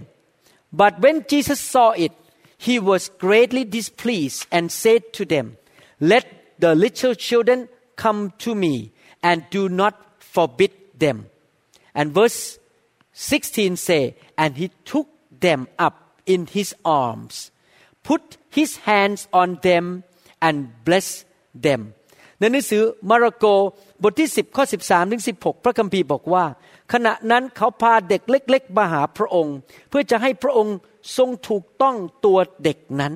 [0.82, 2.14] but when Jesus saw it
[2.68, 5.46] he was greatly displeased and said to them
[6.14, 6.26] let
[6.64, 7.60] the little children
[8.03, 8.75] come to me
[9.29, 9.95] and do not
[10.35, 10.73] forbid
[11.03, 11.17] them
[11.99, 12.41] and verse
[13.13, 14.03] 16 say
[14.43, 15.09] and he took
[15.47, 15.95] them up
[16.27, 17.35] in his arms
[18.03, 19.85] put his hands on them
[20.47, 21.25] and blessed
[21.67, 21.83] them
[22.39, 23.47] ในหนังสือมาระโก
[24.03, 26.45] บทที่ 10 ข้อ 13 ถึง 16 พระคัมภีร์บอกว่า
[26.93, 29.57] ขณะนั้นเขาพาเด็กเล็ก ๆ มาหาพระองค์
[29.89, 30.77] เพื่อจะให้พระองค์
[31.17, 33.13] ทรงถูกต้องตัวเด็กนั้น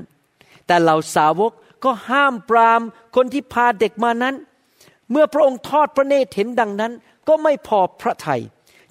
[0.66, 1.53] แต่เหล่าสาวก
[1.85, 2.81] ก็ห้ามปราม
[3.16, 4.35] คนที่พาเด็กมานั้น
[5.11, 6.93] เมื่อพระองค์ทอดพระเนตรเห็นดังนั้น
[7.29, 8.43] ก็ไม่พอพระทยัย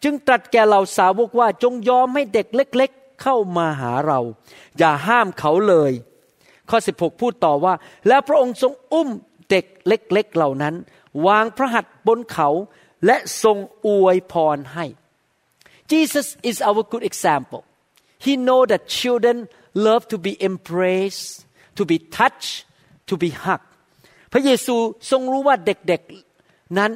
[0.03, 4.19] จึงตรัสแก่เหล่าสาวกว่าจงยอมให้เด็กเล็ก ๆ เข้ามาหาเรา
[4.77, 5.91] อย่าห้ามเขาเลย
[6.69, 7.73] ข้อ 16 พูดต่อว่า
[8.07, 9.09] แล้วพระองค์ทรงอุ้ม
[9.49, 10.75] เด็กเล็กๆเหล่านั้น
[11.27, 12.49] วางพระหัตถ์บนเขา
[13.05, 13.57] และทรง
[13.87, 14.85] อวยพรให้
[15.91, 17.61] Jesus is our good example
[18.25, 19.37] He know that children
[19.87, 21.27] love to be embraced
[21.77, 22.55] to be touched
[23.09, 23.66] to be hugged
[24.31, 24.75] พระเยซู
[25.11, 26.91] ทรงรู้ว่าเด็กๆนั้น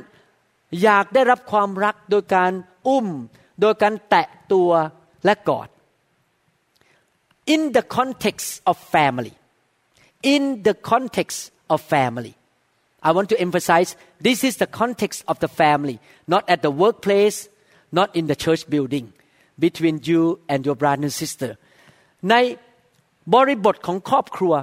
[0.84, 2.52] อยากได้รับความรักโดยการ
[2.88, 3.08] อุ้ม
[3.62, 4.72] โดยการแตะตัว
[5.26, 5.70] และกอด
[7.54, 9.34] in the context of family
[10.34, 11.40] in the context
[11.74, 12.34] of family
[13.08, 13.90] I want to emphasize
[14.28, 15.98] this is the context of the family
[16.34, 17.38] not at the workplace
[18.00, 19.08] not in the church building
[19.66, 20.22] between you
[20.52, 21.52] and your brother and sister
[22.30, 22.36] ใน
[23.34, 24.54] บริบทของครอบครัว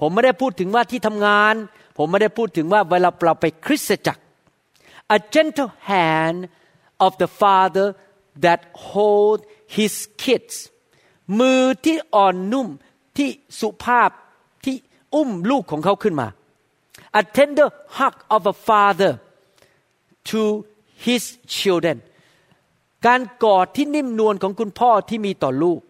[0.00, 1.54] ผมไม่ได้พูดถึงว่าที่ทำงาน
[1.98, 4.22] ผมไม่ได้พูดถึงว่าเวลาเราไปคริสตจักร
[5.16, 6.38] a gentle hand
[7.04, 7.86] of the father
[8.44, 9.38] that hold
[9.76, 10.54] his kids
[11.40, 12.68] มือที่อ่อนนุ่ม
[13.18, 13.28] ที่
[13.60, 14.10] สุภาพ
[14.64, 14.76] ที่
[15.14, 16.28] อุ้มลูกของเขาขึ้นมา
[17.20, 19.12] a tender hug of a father
[20.30, 20.42] to
[21.06, 21.22] his
[21.56, 21.98] children
[23.06, 25.80] การกอดที่นิ่มนวลของคุณพ่อที่มีต่อลูก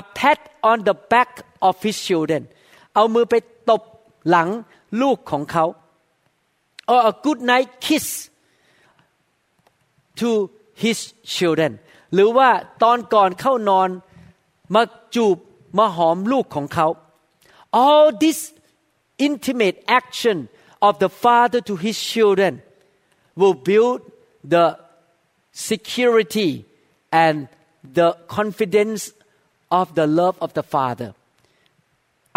[0.00, 0.38] a pat
[0.70, 1.30] on the back
[1.68, 2.42] of his children
[2.94, 3.34] เอามือไป
[3.70, 3.82] ตบ
[4.28, 4.48] หลัง
[5.02, 5.64] ลูกของเขา
[6.92, 8.06] or a good night kiss
[10.20, 10.30] to
[10.82, 10.98] his
[11.34, 11.72] children
[12.14, 12.48] หรือว่า
[12.82, 13.88] ตอนก่อนเข้านอน
[14.74, 14.82] มา
[15.14, 15.36] จูบ
[15.78, 16.86] มาหอมลูกของเขา
[17.84, 18.38] all this
[19.26, 20.36] intimate action
[20.86, 22.52] of the father to his children
[23.40, 23.98] will build
[24.54, 24.66] the
[25.70, 26.50] security
[27.24, 27.36] and
[27.98, 29.02] the confidence
[29.80, 31.10] of the love of the father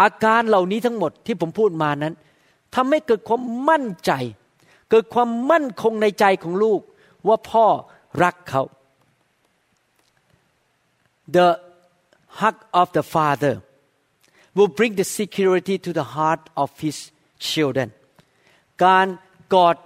[0.02, 2.14] อาการเหล่านี้ทั้งหมดที่ผมพูดมานั้น
[2.74, 4.12] ทำให้เกิดความมั่นใจ
[4.90, 6.80] เกิดความมั่นคงในใจของลูก
[7.26, 7.66] ว่าพ่อ
[8.22, 8.62] รักเขา
[11.36, 11.48] the
[12.40, 13.54] hug of the father
[14.56, 16.98] will bring the security to the heart of his
[17.50, 17.88] children
[18.84, 19.06] การ
[19.54, 19.76] กอด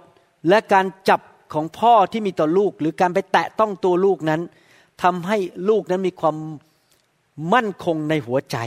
[0.49, 1.21] และการจับ
[1.53, 4.41] ของพ่อที่มีต่อลูก หรือการไปแตะต้องตัวลูกนั้น
[5.03, 5.37] ทำให้
[5.69, 6.35] ลูกนั้นมีความ
[7.53, 8.57] มั่นคงในหัวใจ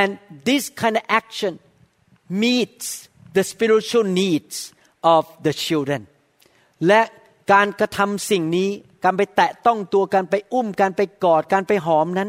[0.00, 0.10] and
[0.46, 1.52] this kind of action
[2.42, 4.56] meets the spiritual needs
[5.14, 6.02] of the children
[6.86, 7.02] และ
[7.52, 8.70] การกระทำสิ่งนี้
[9.04, 12.28] การไปแตะต้องตัวการไปอุ้มการไปกอดการไปหอมนั้น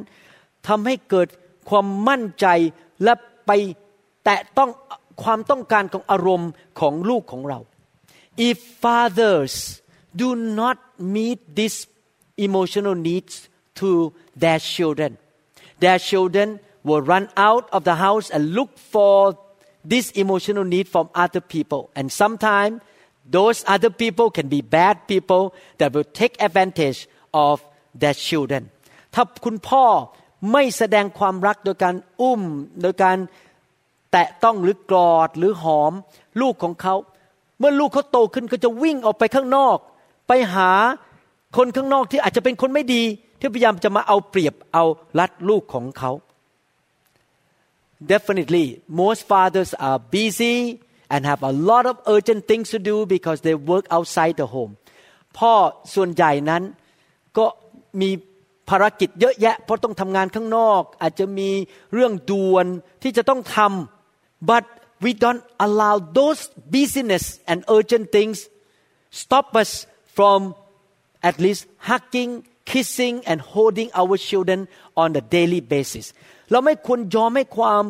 [0.68, 1.28] ทำให้เกิด
[1.70, 2.48] ความมั่นใจ
[3.04, 3.14] และ
[3.48, 3.52] ไป
[4.26, 4.70] แตะต้อง
[5.24, 7.60] ความต้องการของอารมณ์ของลูกของเรา
[8.48, 9.54] if fathers
[10.22, 10.30] do
[10.60, 10.78] not
[11.16, 11.80] meet these
[12.48, 13.34] emotional needs
[13.80, 13.90] to
[14.42, 15.12] their children
[15.84, 16.48] their children
[16.88, 19.16] will run out of the house and look for
[19.92, 22.76] this emotional need from other people and sometimes
[23.38, 27.00] those other people can be bad people that will take advantage
[27.34, 27.56] of
[28.02, 28.64] their children
[29.14, 29.86] ถ้าคุณพ่อ
[30.52, 32.42] ไม่แสดงความรักโดยการอุ้ม
[32.82, 33.18] โดยการ
[34.12, 35.94] แตะต้องหรือกอดหรือหอม
[36.42, 36.96] ลูกของเขา
[37.60, 39.78] เมื่อลูกเขาโตขึ้นก็จะวิ่งออกไปข้างนอก
[40.28, 40.72] ไปหา
[41.58, 43.04] คนข้างนอกที่อาจจะเป็นคนไม่ดี
[43.40, 44.86] ที่พยายามจะมาเอาเปรียบเอา
[45.20, 46.12] รัดลูกของเขา
[48.15, 48.67] Definitely
[49.03, 50.57] most fathers are busy
[51.13, 54.73] and have a lot of urgent things to do because they work outside the home
[55.39, 55.53] พ่อ
[55.95, 56.63] ส่วนใหญ่นั้น
[57.39, 57.47] ก็
[58.01, 58.11] มี
[58.69, 61.51] ภารกิจเยอะแยะเพราะต้องทำงานข้างนอก อาจจะมี
[61.95, 62.67] เรื่องด่วน
[63.03, 64.65] ที่จะต้องทำ but
[65.05, 66.41] we don't allow those
[66.75, 68.37] busyness and urgent things
[69.23, 69.71] stop us
[70.17, 70.41] from
[71.29, 72.31] at least hugging
[72.72, 74.60] kissing and holding our children
[75.02, 76.06] on a daily basis
[76.52, 77.84] เราไม่ควรยอมให้ความ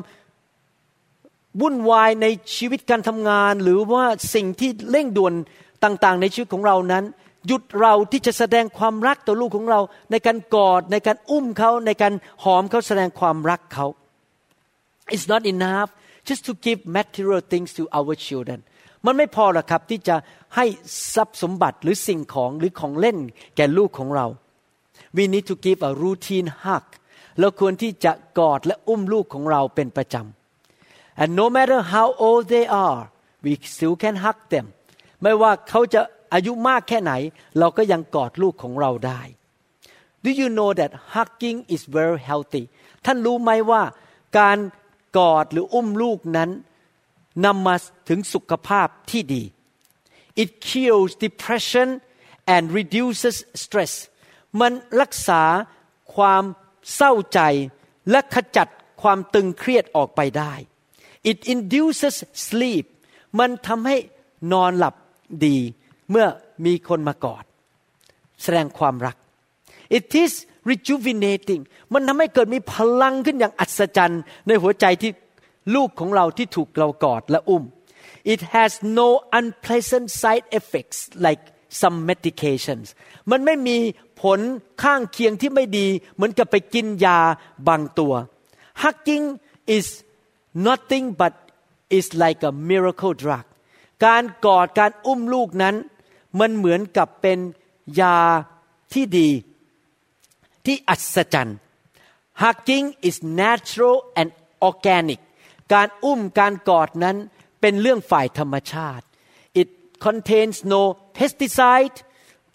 [1.61, 4.05] วุ่นวายในชีวิตการทำงาน หรือว่า
[4.36, 5.34] สิ่งที่เร่งด่วน
[5.84, 7.03] ต่างๆ ในชีวิตของเรานั้น
[7.47, 9.79] หยุดเราที่จะแสดงความรักต่อลูกของเรา
[10.11, 12.13] ในการกอดในการอุ้มเขาในการ
[12.43, 13.88] หอมเขาแสดงความรักเขา
[15.13, 15.89] It's not enough
[16.29, 18.59] just to give material things to our children
[19.05, 20.15] มันไม่พอหรอกครับที่จะ
[20.55, 20.65] ให้
[21.15, 23.17] ทรัพย์สมบัติหรือสิ่งของหรือของเล่น
[23.55, 24.25] แก่ลูกของเรา
[25.16, 26.86] we need to give a routine hug
[27.39, 33.01] เราควรที่จะกอดและอุ้มลูกของเราเป็นประจำ and no matter how old they are
[33.43, 34.66] we still can hug them
[35.22, 36.01] ไม่ว่าเขาจะ
[36.34, 37.14] อายุมากแค่ไหน
[37.59, 39.22] เราก็ยังกอดลูกของเราได้
[40.24, 42.64] Do you know that hugging is very healthy
[43.05, 43.84] ท่านรู้ไหมว่า
[44.39, 44.57] การ
[45.18, 46.49] กอดหรืออุ้มลูกนั้น
[47.45, 47.76] นำมา
[48.09, 49.43] ถึงสุขภาพที่ดี
[50.41, 51.88] It cures depression
[52.53, 53.93] and reduces stress
[54.60, 54.72] มัน
[55.02, 55.43] รักษา
[56.16, 56.43] ความ
[56.95, 57.39] เศร้าใจ
[58.12, 58.68] และขจัด
[59.02, 60.54] ความตึงเครียดออกไปได้
[61.30, 62.16] It induces
[62.47, 62.86] sleep
[63.39, 63.97] มันทำให้
[64.54, 64.95] นอนหลับ
[65.45, 65.58] ดี
[66.10, 66.28] เมื่อ
[66.66, 67.43] มีคนมากอด
[68.43, 69.16] แสดงความรัก
[69.97, 70.34] It is
[70.70, 71.62] rejuvenating
[71.93, 75.12] มันทำให้เกิดมีพลังขึ้นอย่างอัศจรรย์ ในหัวใจที่
[75.76, 77.64] ลูกของเราที่ถูกเรากอดและอุ้ม
[78.34, 79.08] It has no
[79.39, 81.43] unpleasant side effects like
[81.82, 82.88] some medications
[83.32, 83.78] มันไม่มี
[84.22, 84.39] ผล
[84.82, 87.19] ข้างเคียงที่ไม่ดี เหมือนกับไปกินยา
[87.67, 88.13] บางตัว
[88.82, 89.26] Hugging
[89.76, 89.88] is
[90.67, 91.34] nothing but
[91.97, 93.45] is like a miracle drug
[94.05, 95.76] การกอดการอุ้มลูกนั้น
[96.39, 97.39] มันเหมือนกับเป็น
[98.01, 98.19] ยา
[98.93, 99.30] ที่ดี
[100.65, 101.57] ที่อัศจรรย์
[102.41, 104.30] Hugging is natural and
[104.67, 105.19] organic
[105.74, 107.17] การอุ้มการกอดนั้น
[107.61, 109.05] เป็นเรื่องฝ่ายธรรมชาติ
[109.61, 109.69] it
[110.05, 110.82] contains no
[111.17, 111.97] pesticide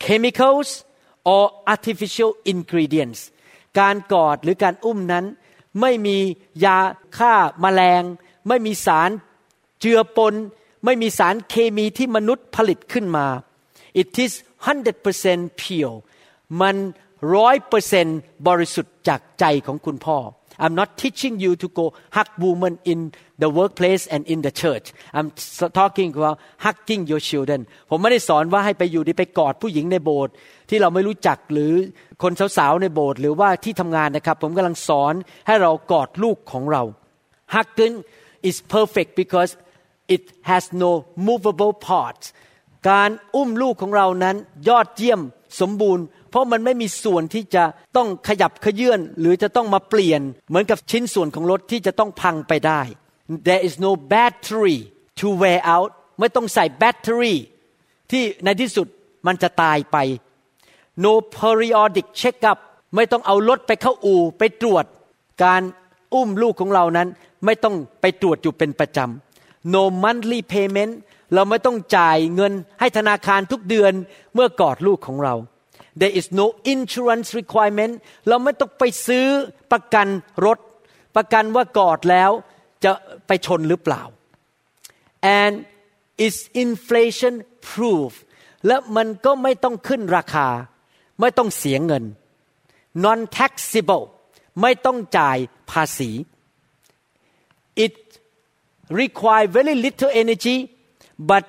[0.05, 0.69] chemicals
[1.35, 3.21] or artificial ingredients
[3.79, 5.25] การกอดหรือการอุ้มนั้น
[5.81, 6.17] ไม่มี
[6.65, 6.79] ยา
[7.19, 8.03] ฆ่ามาแมลง
[8.49, 9.11] ไม่มีสาร
[9.81, 10.35] เจือปน
[10.85, 13.27] ไม่มีสารเคมีที่มนุษย์ผลิตขึ้นมา
[14.01, 14.33] it is
[14.97, 15.97] 100% pure
[16.61, 16.77] มัน
[17.35, 18.07] ร้อยเปอร์เซน
[18.49, 20.19] บริสุทธิ์จากใจของคุณพ่อ
[20.63, 21.85] I'm not teaching you to go
[22.17, 23.01] hug women in
[23.43, 24.87] the workplace and in the church
[25.17, 25.29] I'm
[25.81, 30.35] talking about hugging your children ผมไม่ได้สอนว่าให้ไปอยู่ดีไปกอดผู้หญิงในโบสถ์
[30.71, 31.73] ที่เราไม่รู้จักหรือ
[32.23, 35.15] คนสาวๆในโบสถ์หรือว่าที่ทำงานนะครับ ผมกำลังสอน
[35.47, 36.83] ให้เรากอดลูกของเรา
[37.55, 37.97] Hugging
[38.49, 39.51] is perfect because
[40.15, 40.91] it has no
[41.29, 42.27] movable parts
[42.91, 44.37] การอุ้มลูกของเรานั้น
[44.69, 45.21] ยอดเยี่ยม
[45.61, 46.05] สมบูรณ์
[46.37, 47.65] ราะมันไม่มีส่วนที่จะ
[47.97, 52.81] ต้องขยับขยื่นหรือจะต้องมาเปลี่ยน เหมือนกับชิ้นส่วนของรถที่จะต้องพังไปได้
[53.47, 54.79] there is no battery
[55.21, 57.39] to wear out ไม่ต้องใส่แบตเตอรี่
[58.11, 58.87] ที่ในที่สุด
[59.27, 59.97] มันจะตายไป
[61.05, 62.59] no periodic checkup
[62.97, 64.85] ไม่ต้องเอารถไปเข้าอู่ไปตรวจ
[65.45, 65.63] การ
[66.15, 67.09] อุ้มลูกของเรานั้น
[67.45, 70.93] ไม่ต้องไปตรวจอยู่เป็นประจำ no monthly payment
[71.35, 73.93] เราไม่ต้องจ่ายเงินให้ธนาคารทุกเดือน
[74.35, 75.35] เมื่อกอดลูกของเรา
[76.01, 77.95] there is no insurance requirement
[78.29, 79.27] เราไม่ต้องไปซื้อ
[79.73, 80.07] ประกัน
[80.47, 80.59] รถ
[81.17, 82.31] ประกันว่ากอดแล้ว
[82.85, 82.93] จะ
[83.27, 84.03] ไปชนหรือเปล่า
[85.41, 85.55] and
[86.27, 87.35] is inflation
[87.71, 88.11] proof
[88.67, 90.49] และมันก็ไม่ต้องขึ้นราคา
[91.21, 92.05] ไม่ต้องเสียเงิน
[93.05, 94.05] non taxable
[94.63, 95.39] ไม่ต้องจ่าย
[95.71, 96.11] ภาษี
[97.85, 97.95] it
[99.03, 100.57] require very little energy
[101.31, 101.45] but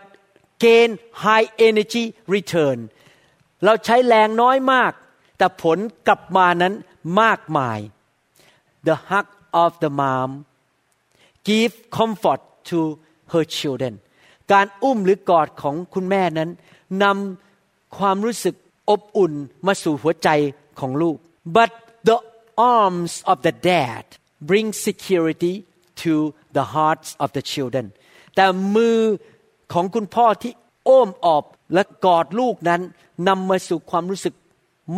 [0.66, 0.90] gain
[1.26, 2.04] high energy
[2.36, 2.78] return
[3.66, 4.92] เราใช้แรงน้อยมาก
[5.38, 5.78] แต่ผล
[6.08, 6.74] กลับมานั้น
[7.22, 7.80] มากมาย
[8.88, 9.28] the hug
[9.64, 10.32] of the mom
[11.48, 12.80] give comfort to
[13.32, 13.94] her children
[14.52, 16.50] การอุ้มหรือกอดของคุณแม่นั้น
[17.04, 18.56] นำความรู้สึก
[18.90, 19.34] อบอุ่น
[19.68, 20.30] มาสู่หัวใจ
[20.80, 21.18] ของลูก
[21.56, 21.72] but
[22.10, 22.18] the
[22.78, 24.04] arms of the dad
[24.50, 25.56] bring security
[26.04, 26.14] to
[26.58, 27.86] the hearts of the children
[28.36, 28.46] แต่
[28.76, 29.00] มือ
[29.74, 30.54] ของคุณพ่อที่
[30.86, 31.44] โอ้มออบ
[31.74, 32.82] และกอดลูกนั้น
[33.28, 34.36] นำมาสู่ความรู้สึก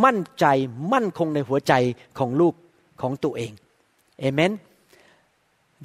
[0.04, 0.46] มั่นใจ
[0.94, 1.74] มั่นคงในหัวใจ
[2.18, 2.54] ของลูก
[3.02, 3.52] ของตัวเอง
[4.20, 4.52] เอเมน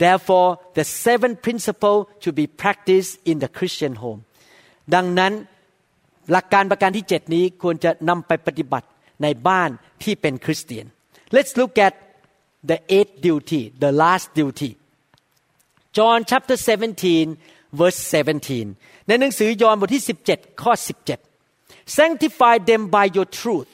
[0.03, 4.21] therefore the seven principle to be practiced in the Christian home
[4.95, 5.33] ดังนั้น
[6.31, 8.89] หลักการประการที่เจ็ดนี้ควรจะนำไปปฏิบัติ
[9.23, 9.71] ในบ้าน
[10.03, 10.87] ที่เป็นคริสเตียน
[11.35, 11.95] let's look at
[12.71, 14.71] the eighth duty the last duty
[15.97, 16.57] John chapter
[17.17, 18.01] 17 verse
[18.55, 21.34] 17 ในหนังสือยอห์นบทที่ 17 ข้อ 17
[21.87, 23.73] sanctify them by your truth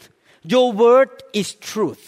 [0.52, 2.04] your word is truth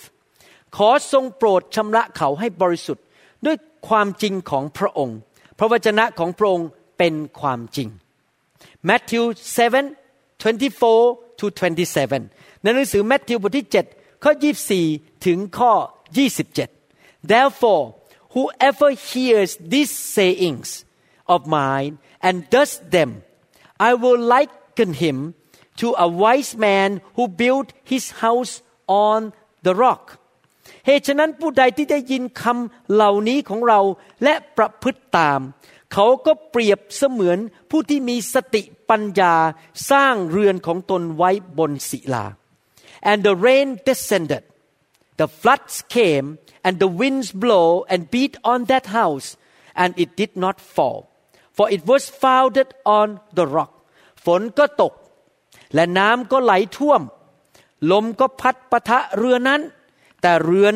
[0.76, 3.04] ขอทรงโปรดชำระเขาให้บริสุทธิ์
[3.46, 3.56] ด้วย
[3.88, 5.18] ความจริงของพระองค์
[5.58, 7.88] พระวจนะของพระองค์เป็นความจริง
[8.88, 9.24] Matthew
[9.56, 11.46] 7 24 to
[12.06, 14.32] 27 ในหนังสือแมทธิวบทที่ 7 ข้อ
[14.78, 15.72] 24 ถึงข้อ
[16.52, 17.84] 27 Therefore
[18.34, 20.68] whoever hears these sayings
[21.34, 21.92] of mine
[22.26, 23.10] and does them
[23.88, 25.16] I will liken him
[25.79, 28.53] to a wise man who built his house
[29.09, 29.19] on
[29.65, 30.03] the rock
[30.85, 33.79] เหตุฉะนั้นผู้ใดที่ได้ยินคำเหล่านี้ของเรา
[34.23, 35.39] และประพฤติตาม
[35.93, 37.37] เขาก็เปรียบเสมือน
[37.69, 39.35] ผู้ที่มีสติปัญญา
[39.91, 42.25] สร้างเรือนของตนไว้บนศิลา
[43.09, 44.43] and the rain descended
[45.19, 46.27] the floods came
[46.65, 49.27] and the winds blow and beat on that house
[49.81, 50.99] and it did not fall
[51.55, 53.07] for it was founded on
[53.37, 53.73] the rock
[54.25, 54.93] ฝนก็ตก
[55.74, 57.02] และน้ำก็ไหลท่วม
[57.90, 59.60] ลมก็พัดปะทะเรือนั้น
[60.22, 60.74] แต่เรือน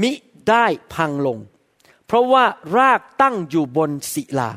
[0.00, 0.12] มิ
[0.48, 0.64] ได้
[0.94, 1.38] พังลง
[2.06, 2.44] เพราะว่า
[2.76, 4.50] รากตั้งอยู่บนศิลา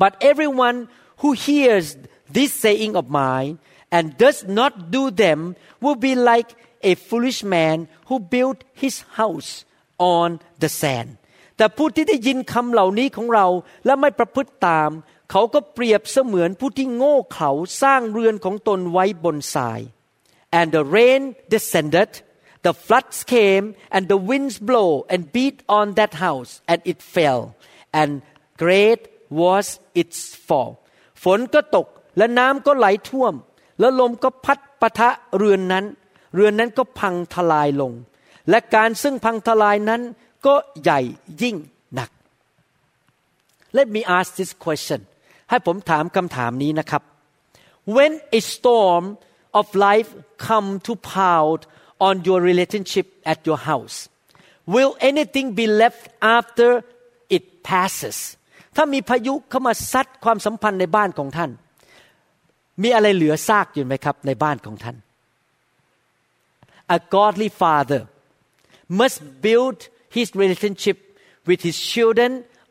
[0.00, 0.78] but everyone
[1.20, 1.86] who hears
[2.36, 3.52] this saying of mine
[3.96, 5.38] and does not do them
[5.82, 6.50] will be like
[6.90, 7.76] a foolish man
[8.08, 9.50] who built his house
[9.98, 10.28] on
[10.62, 11.10] the sand
[11.56, 13.46] แต่ผู้ที่ได้ยินคำเหล่านี้ของเรา
[13.84, 14.90] และไม่ประพฤติตาม
[15.30, 17.50] เขาก็เปรียบเสมือนผู้ที่โง่เขลา
[17.82, 19.80] สร้างเรือนของตนไว้บนทราย
[20.58, 21.22] and the rain
[21.54, 22.10] descended
[22.66, 27.40] the floods came and the winds blow and beat on that house and it fell
[28.00, 28.10] and
[28.62, 29.00] great
[29.40, 29.66] was
[30.00, 30.72] its fall
[31.22, 31.86] ฝนก็ตก
[32.18, 33.34] และน้ำก็ไหลท่วม
[33.80, 35.84] แล้วลมก็พัดปะทะเรือนนั้น
[36.34, 37.92] เรือนนั้นก็พังทลายลง
[38.50, 40.02] และการซึ่งพังทลายนั้น
[40.46, 41.00] ก็ใหญ่
[41.42, 41.56] ยิ่ง
[41.94, 42.10] หนัก
[43.76, 45.00] Let me ask this question
[45.50, 47.02] ให้ผมถามคำถามนี้นะครับ
[47.96, 49.04] When a storm
[49.60, 50.10] of life
[50.46, 51.60] come to pound
[52.06, 53.96] on your relationship at your house
[54.74, 56.02] will anything be left
[56.38, 56.70] after
[57.36, 58.18] it passes
[58.76, 61.50] ถ้ามีพายุเข้ามาซัดความสัมพันธ์ในบ้านของท่าน
[62.82, 64.96] มีอะไรเหลือซากอยู่ไหมครับในบ้านของท่าน
[66.96, 68.02] A godly father
[68.98, 69.78] must build
[70.16, 70.98] his relationship
[71.48, 72.30] with his children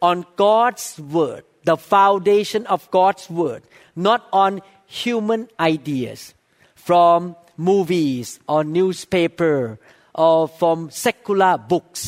[0.10, 0.86] on God's
[1.16, 3.62] word the foundation of God's word
[4.08, 4.52] not on
[5.02, 5.42] human
[5.74, 6.20] ideas
[6.88, 7.20] from
[7.70, 9.58] movies or newspaper
[10.26, 12.02] or from secular books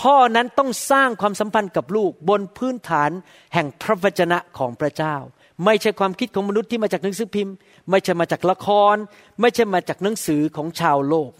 [0.00, 3.10] พ่อนั้นต้องสร้างความสัมพันธ์กับลูกบนพื้นฐาน
[3.54, 5.16] แห่งพระวจนะของพระเจ้า
[5.64, 7.54] ไม่ใช่ความคิดของมนุษย์ที่มาจากหนังสือพิมพ์
[7.90, 8.96] ไม่ใช่มาจากละคร
[9.40, 11.32] ไม่ใช่มาจากหนังสือของชาวโลก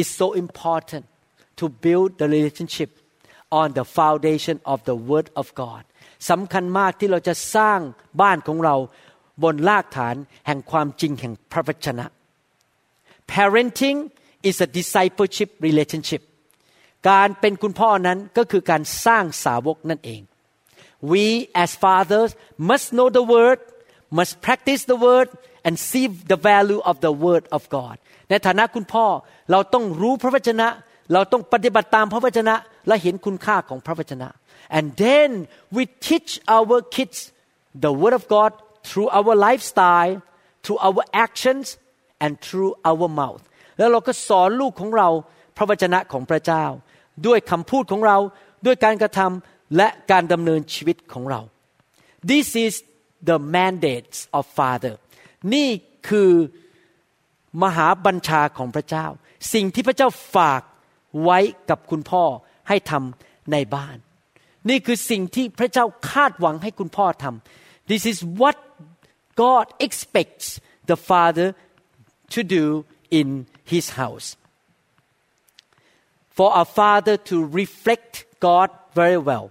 [0.00, 1.04] It's so important
[1.60, 2.90] to build the relationship
[3.60, 5.82] on the foundation of the Word of God
[6.30, 7.80] สำคัญมากที่เราจะสร้าง
[8.20, 8.76] บ้านของเรา
[9.42, 10.14] บนรากฐาน
[10.46, 12.06] แห่งความจริงแห่งพระวจนะ
[13.32, 13.98] Parenting
[14.48, 16.22] is a discipleship relationship
[17.10, 20.20] การเป็นคุณพ่อนั้นก็คือการสร้างสาวกนั่นเอง
[21.10, 21.24] we
[21.62, 22.30] as fathers
[22.68, 23.58] must know the word
[24.18, 25.28] must practice the word
[25.66, 27.96] and see the value of the word of God
[28.30, 29.06] ในฐานะคุณพ่อ
[29.50, 30.68] เราต้องรู้พระวจนะ
[31.12, 32.54] เราต้องปฏิบัติตามพระวจนะ
[32.86, 34.28] และเห็นคุณค่าของพระวจนะ
[34.76, 35.30] and then
[35.76, 37.18] we teach our kids
[37.84, 38.52] the word of God
[38.88, 40.14] through our lifestyle
[40.64, 41.66] through our actions
[42.24, 43.42] and through our mouth
[43.78, 45.08] แล้วเราก็สอนลูกของเรา
[45.56, 46.64] พระวจนะของพระเจ้า
[47.26, 48.18] ด้วยคำพูดของเรา
[48.66, 51.40] ด้วยการกระทำและการดำเนินชีวิตของเรา
[52.30, 52.74] This is
[53.30, 54.94] the mandates of Father
[55.54, 55.68] นี่
[56.08, 56.30] คือ
[57.62, 59.06] มหาบัญชาของพระเจ้า
[59.52, 60.62] สิ่งที่พระเจ้าฝาก
[61.22, 61.38] ไว้
[61.70, 62.24] กับคุณพ่อ
[62.68, 63.96] ให้ทำในบ้าน
[64.68, 68.56] นี่คือสิ่งที่พระเจ้าคาดหวังให้คุณพ่อทำ This is what
[69.42, 70.46] God expects
[70.90, 71.48] the father
[72.34, 72.64] to do
[73.18, 73.28] in
[73.72, 74.28] his house
[76.36, 78.12] for a father to reflect
[78.46, 79.46] God very well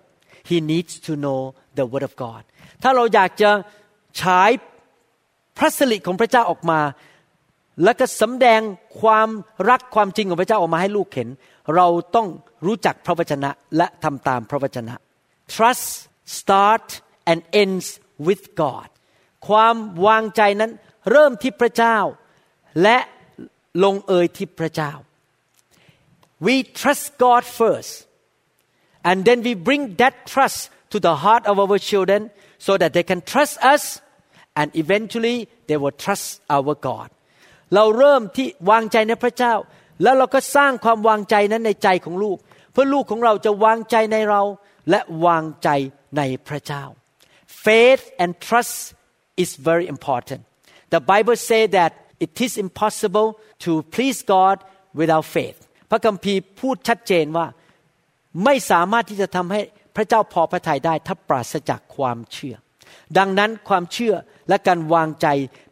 [0.49, 1.41] he needs to know
[1.77, 2.41] the word of God
[2.83, 3.51] ถ้าเราอยากจะ
[4.21, 4.51] ฉาย
[5.57, 6.79] พระสิริของพระเจ้าออกมา
[7.83, 8.61] แล้วก็สำแดง
[9.01, 9.29] ความ
[9.69, 11.29] รักความจริงของพระเจ้าออกมาให้ลูกเห็น
[11.75, 12.27] เราต้อง
[12.65, 14.95] รู้จักพระวจนะและทำตามพระวจนะ
[15.53, 15.87] trust
[16.37, 16.87] start
[17.31, 17.87] and ends
[18.27, 18.87] with God
[19.47, 19.75] ความ
[20.07, 20.71] วางใจนั้น
[21.11, 21.97] เริ่มที่พระเจ้า
[22.83, 22.97] และ
[23.83, 24.91] ลงเอยที่พระเจ้า
[26.45, 27.93] we trust God first
[29.07, 30.59] and then we bring that trust
[30.91, 32.21] to the heart of our children
[32.65, 33.83] so that they can trust us
[34.59, 37.09] and eventually they will trust our God
[37.75, 39.53] เราเริ่มที่วางใจในพระเจ้า
[40.03, 42.37] แล้วเราก็สร้างความวางใจนั้นในใจของลูก
[42.71, 44.41] เพื่อลูกของเราจะวางใจในเรา
[44.89, 45.69] และวางใจ
[46.17, 46.83] ในพระเจ้า
[47.65, 48.75] faith and trust
[49.43, 50.41] is very important
[50.95, 51.91] the Bible say that
[52.25, 53.27] it is impossible
[53.63, 54.57] to please God
[54.99, 55.59] without faith
[55.89, 57.47] พระคัมภีร์พูดชัดเจนว่า
[58.43, 59.61] ไม่สามารถที่จะทำให้
[59.95, 62.55] พระเจ้าพอพระทัยได้ถ้าปราศจากความเชื่อ
[63.17, 64.13] ดังนั้นความเชื่อ
[64.49, 65.27] และการวางใจ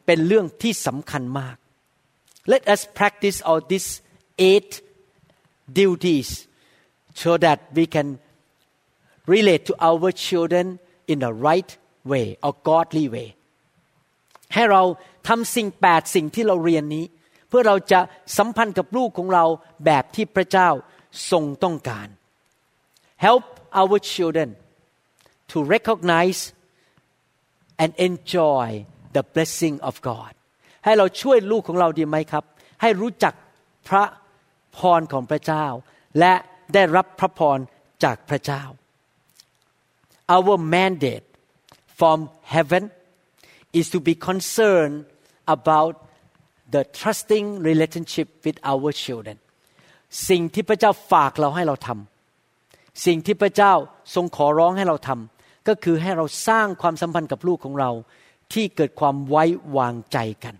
[0.05, 1.55] เป็นเรื่องที่สำคัญมาก
[2.52, 3.88] Let us practice all these
[4.38, 4.70] eight
[5.80, 6.28] duties
[7.22, 8.18] so that we can
[9.34, 10.78] relate to our children
[11.12, 11.70] in the right
[12.12, 13.28] way or godly way
[14.54, 14.82] ให้เรา
[15.28, 17.04] ทำสิ่งแปดสิ่งที่เราเรียนนี้
[17.48, 18.00] เพื่อเราจะ
[18.36, 19.44] สัมพันธ์กับลูกของเรา
[19.84, 20.68] แบบที่พระเจ้า
[21.30, 22.08] ทรงต้องการ
[23.26, 23.44] help
[23.80, 24.48] our children
[25.50, 26.40] to recognize
[27.82, 28.66] and enjoy
[29.16, 30.32] the blessing of God
[30.85, 32.43] ให้เราช่วยลูกของเราดีไหมครับ
[32.81, 33.33] ให้รู้จัก
[33.87, 34.03] พระ
[34.77, 35.65] พรของพระเจ้า
[36.19, 36.33] และ
[36.73, 37.57] ได้รับพระพร
[38.03, 38.63] จากพระเจ้า
[40.35, 41.27] our mandate
[41.99, 42.19] from
[42.53, 42.83] heaven
[43.79, 44.97] is to be concerned
[45.55, 45.93] about
[46.73, 49.37] the trusting relationship with our children
[50.29, 53.73] สิ่งที่พระเจ้าฝากเราให้เราทำสิ่งที่พระเจ้า
[54.15, 57.91] ทรงขอร้องให้เราทำก็คือให้เราสร้างความสัมพันธ์กับลูกของเรา
[58.53, 59.43] ที่เกิดความไว้
[59.77, 60.55] วางใจกัน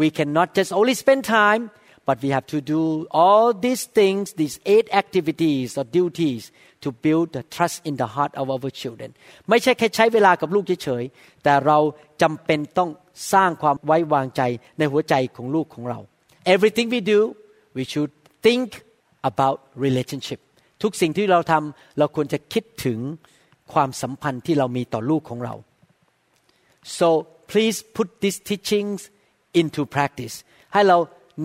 [0.00, 1.62] we cannot just only spend time
[2.08, 2.82] but we have to do
[3.22, 6.42] all these things these eight activities or duties
[6.84, 9.10] to build the trust in the heart of our children
[9.48, 11.78] ไม่ใช่แค่ใช้เวลากับลูกเฉยๆแต่เรา
[12.22, 12.90] จำเป็นต้อง
[13.32, 14.42] สร้างความไว้วางใจ
[14.78, 15.98] ในหัวใจของลูกของเรา
[16.54, 17.20] everything we do
[17.76, 18.12] we should
[18.46, 18.68] think
[19.30, 19.56] about
[19.86, 20.40] relationship
[20.82, 22.98] ทุกสิ่งที่เราทำเราควรจะคิดถึง
[23.72, 25.54] ความสัมพันธ์ที่เรามีต่อลูกของเรา
[26.98, 27.08] so
[27.50, 29.00] please put these teachings
[29.60, 30.36] into practice
[30.72, 30.98] ให้เรา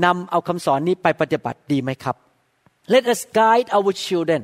[0.06, 2.16] นำเอาคำสอนนี้ไปปฏิบัติดีไหมครับ
[2.94, 4.42] let us guide our children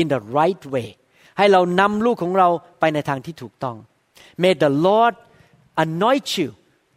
[0.00, 0.88] in the right way
[1.38, 2.48] ให้เรานำลูกของเรา
[2.80, 3.76] ไปในทางที่ถูกต้อง
[4.42, 5.14] may the Lord
[5.84, 6.48] anoint you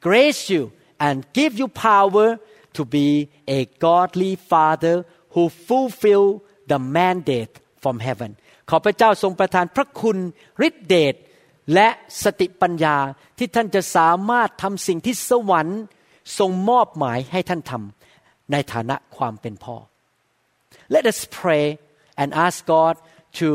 [0.07, 0.63] grace you
[1.05, 2.27] and give you power
[2.77, 3.07] to be
[3.57, 4.95] a godly father
[5.33, 6.25] who fulfill
[6.71, 7.53] the mandate
[7.83, 8.31] from heaven
[8.69, 10.17] ขอพระเจ้าทรงประทานพระคุณ
[10.67, 11.15] ฤทธิเดช
[11.73, 11.87] และ
[12.23, 12.97] สติปัญญา
[13.37, 15.81] ที่ท่านจะสามารถทำสิ่งที่สวรรค์
[16.38, 19.76] ทรงมอบหมายให้ท่านทำในฐานะความเป็นพ่อ
[20.94, 21.64] Let us pray
[22.20, 22.94] and ask God
[23.38, 23.48] to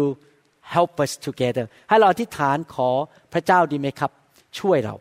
[0.76, 2.90] help us together ให้เราอธิษฐานขอ
[3.34, 4.12] พระเจ้าดีไหมครับ
[4.60, 4.96] ช่วยเรา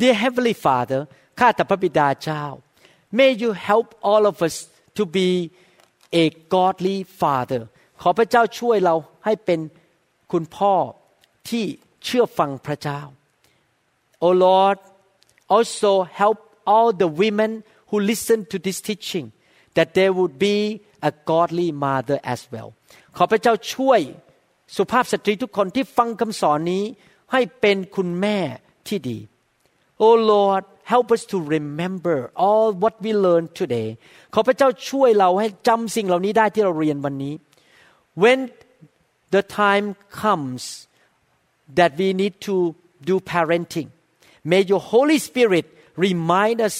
[0.00, 1.00] Dear Heavenly Father
[1.38, 2.44] ข้าแต่พระบิดาเจ้า
[3.18, 4.56] May you help all of us
[4.96, 5.28] to be
[6.22, 6.24] a
[6.54, 7.62] godly father
[8.02, 8.94] ขอพระเจ้าช่วยเรา
[9.24, 9.60] ให้เป็น
[10.32, 10.74] คุณพ่อ
[11.48, 11.64] ที่
[12.04, 13.00] เชื่อฟังพระเจ้า
[14.24, 14.78] Oh Lord
[15.56, 16.38] also help
[16.73, 17.51] all the women
[17.89, 19.25] who listen to this teaching
[19.77, 20.57] that they would be
[21.09, 22.69] a godly mother as well
[23.17, 23.99] ขอพระเจ้าช่วย
[24.77, 26.83] สุภาพสตรีทุกคนที่ฟังคำสอนนี้
[27.31, 28.37] ให้เป็นคุณแม่
[28.87, 29.19] ที่ดี
[30.05, 33.89] Oh Lord help us to remember all what we learned today
[34.33, 37.33] ขอพระเจ้าช่วยเราให้จำสิ่งเหล่านี้ได้ที่เราเรียนวันนี้
[38.23, 38.39] when
[39.35, 39.87] the time
[40.21, 40.63] comes
[41.77, 42.55] that we need to
[43.09, 43.89] do parenting
[44.49, 45.65] may your Holy Spirit
[45.96, 46.76] remind us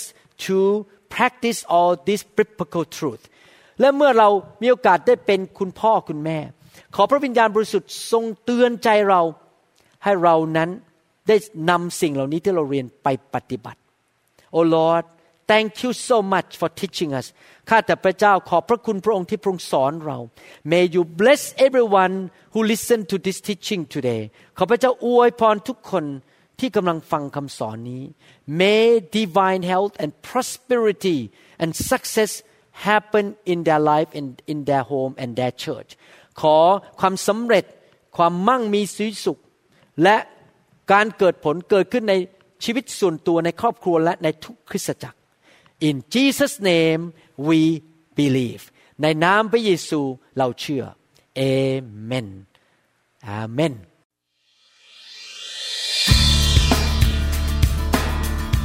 [0.47, 0.87] to
[1.17, 3.25] practice all this biblical truth
[3.81, 4.29] และเมื่อเรา
[4.63, 6.39] มีโอกาสได้เป็นคุณพ่อคุณแม่
[6.95, 9.23] ขอพระวิญญาณบริสุทธิ์ทรงเตือนใจเรา
[10.05, 10.71] ให้เรานั้น
[11.29, 11.37] ได้
[11.71, 13.81] นำสิ่งเหล่านี้ที่เราเรียนไปปฏิบัติ
[14.57, 15.05] Oh Lord
[15.53, 17.27] thank you so much for teaching us
[17.69, 20.19] ข้าแต่พระเจ้าขอพระคุณพระองค์ที่พระองค์สอนเรา
[20.71, 22.15] May you bless everyone
[22.53, 24.23] who listen to this teaching today
[24.59, 26.05] ขอพระเจ้าอวยพรทุกคน
[26.61, 28.03] ที่กำลังฟังคำสอนนี้
[28.61, 28.87] May
[29.19, 31.19] divine health and prosperity
[31.63, 32.33] and success
[32.89, 35.91] happen in their life and in their home and their church
[36.41, 36.57] ขอ
[37.01, 37.65] ความสำเร็จ
[38.17, 39.39] ความมั่งมีสีสุข
[40.03, 40.17] และ
[40.93, 42.15] การเกิดผลเกิดขึ้นใน
[42.65, 45.19] ชีวิตส่วนตัวในครอบครัวและในทุกคริสตจักร
[45.89, 47.03] In Jesus name
[47.49, 47.61] we
[48.19, 48.65] believe
[49.03, 50.01] ในนามพระเยซู
[50.39, 50.85] เราเชื่อ
[51.41, 52.29] Amen
[53.41, 53.75] Amen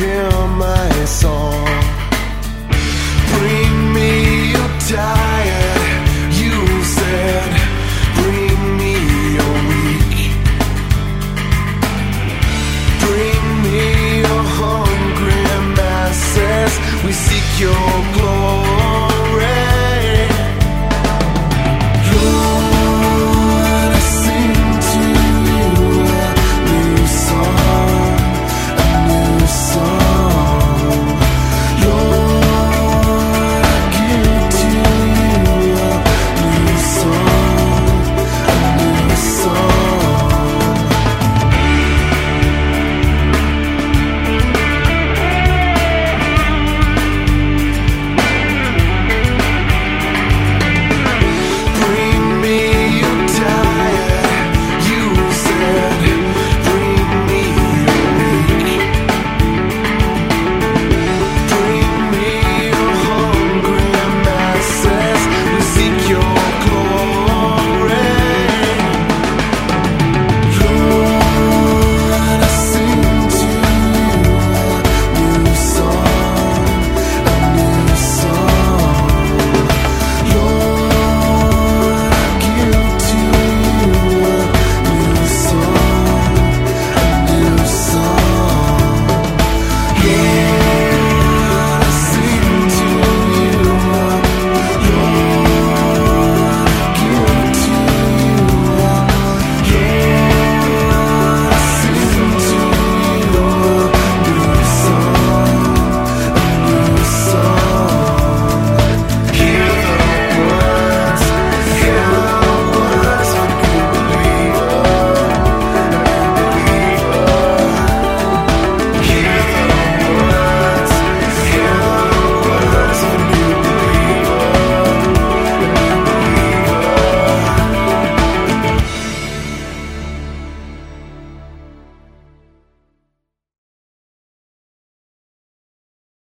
[0.00, 0.30] hear
[0.64, 1.66] my song.
[3.34, 4.10] Bring me
[4.54, 4.70] your
[6.40, 6.56] you
[6.96, 7.50] said.
[8.20, 8.94] Bring me
[9.38, 10.18] your weak.
[13.04, 13.80] Bring me
[14.24, 15.42] your hungry
[15.78, 16.72] masses.
[17.04, 18.79] We seek your glory.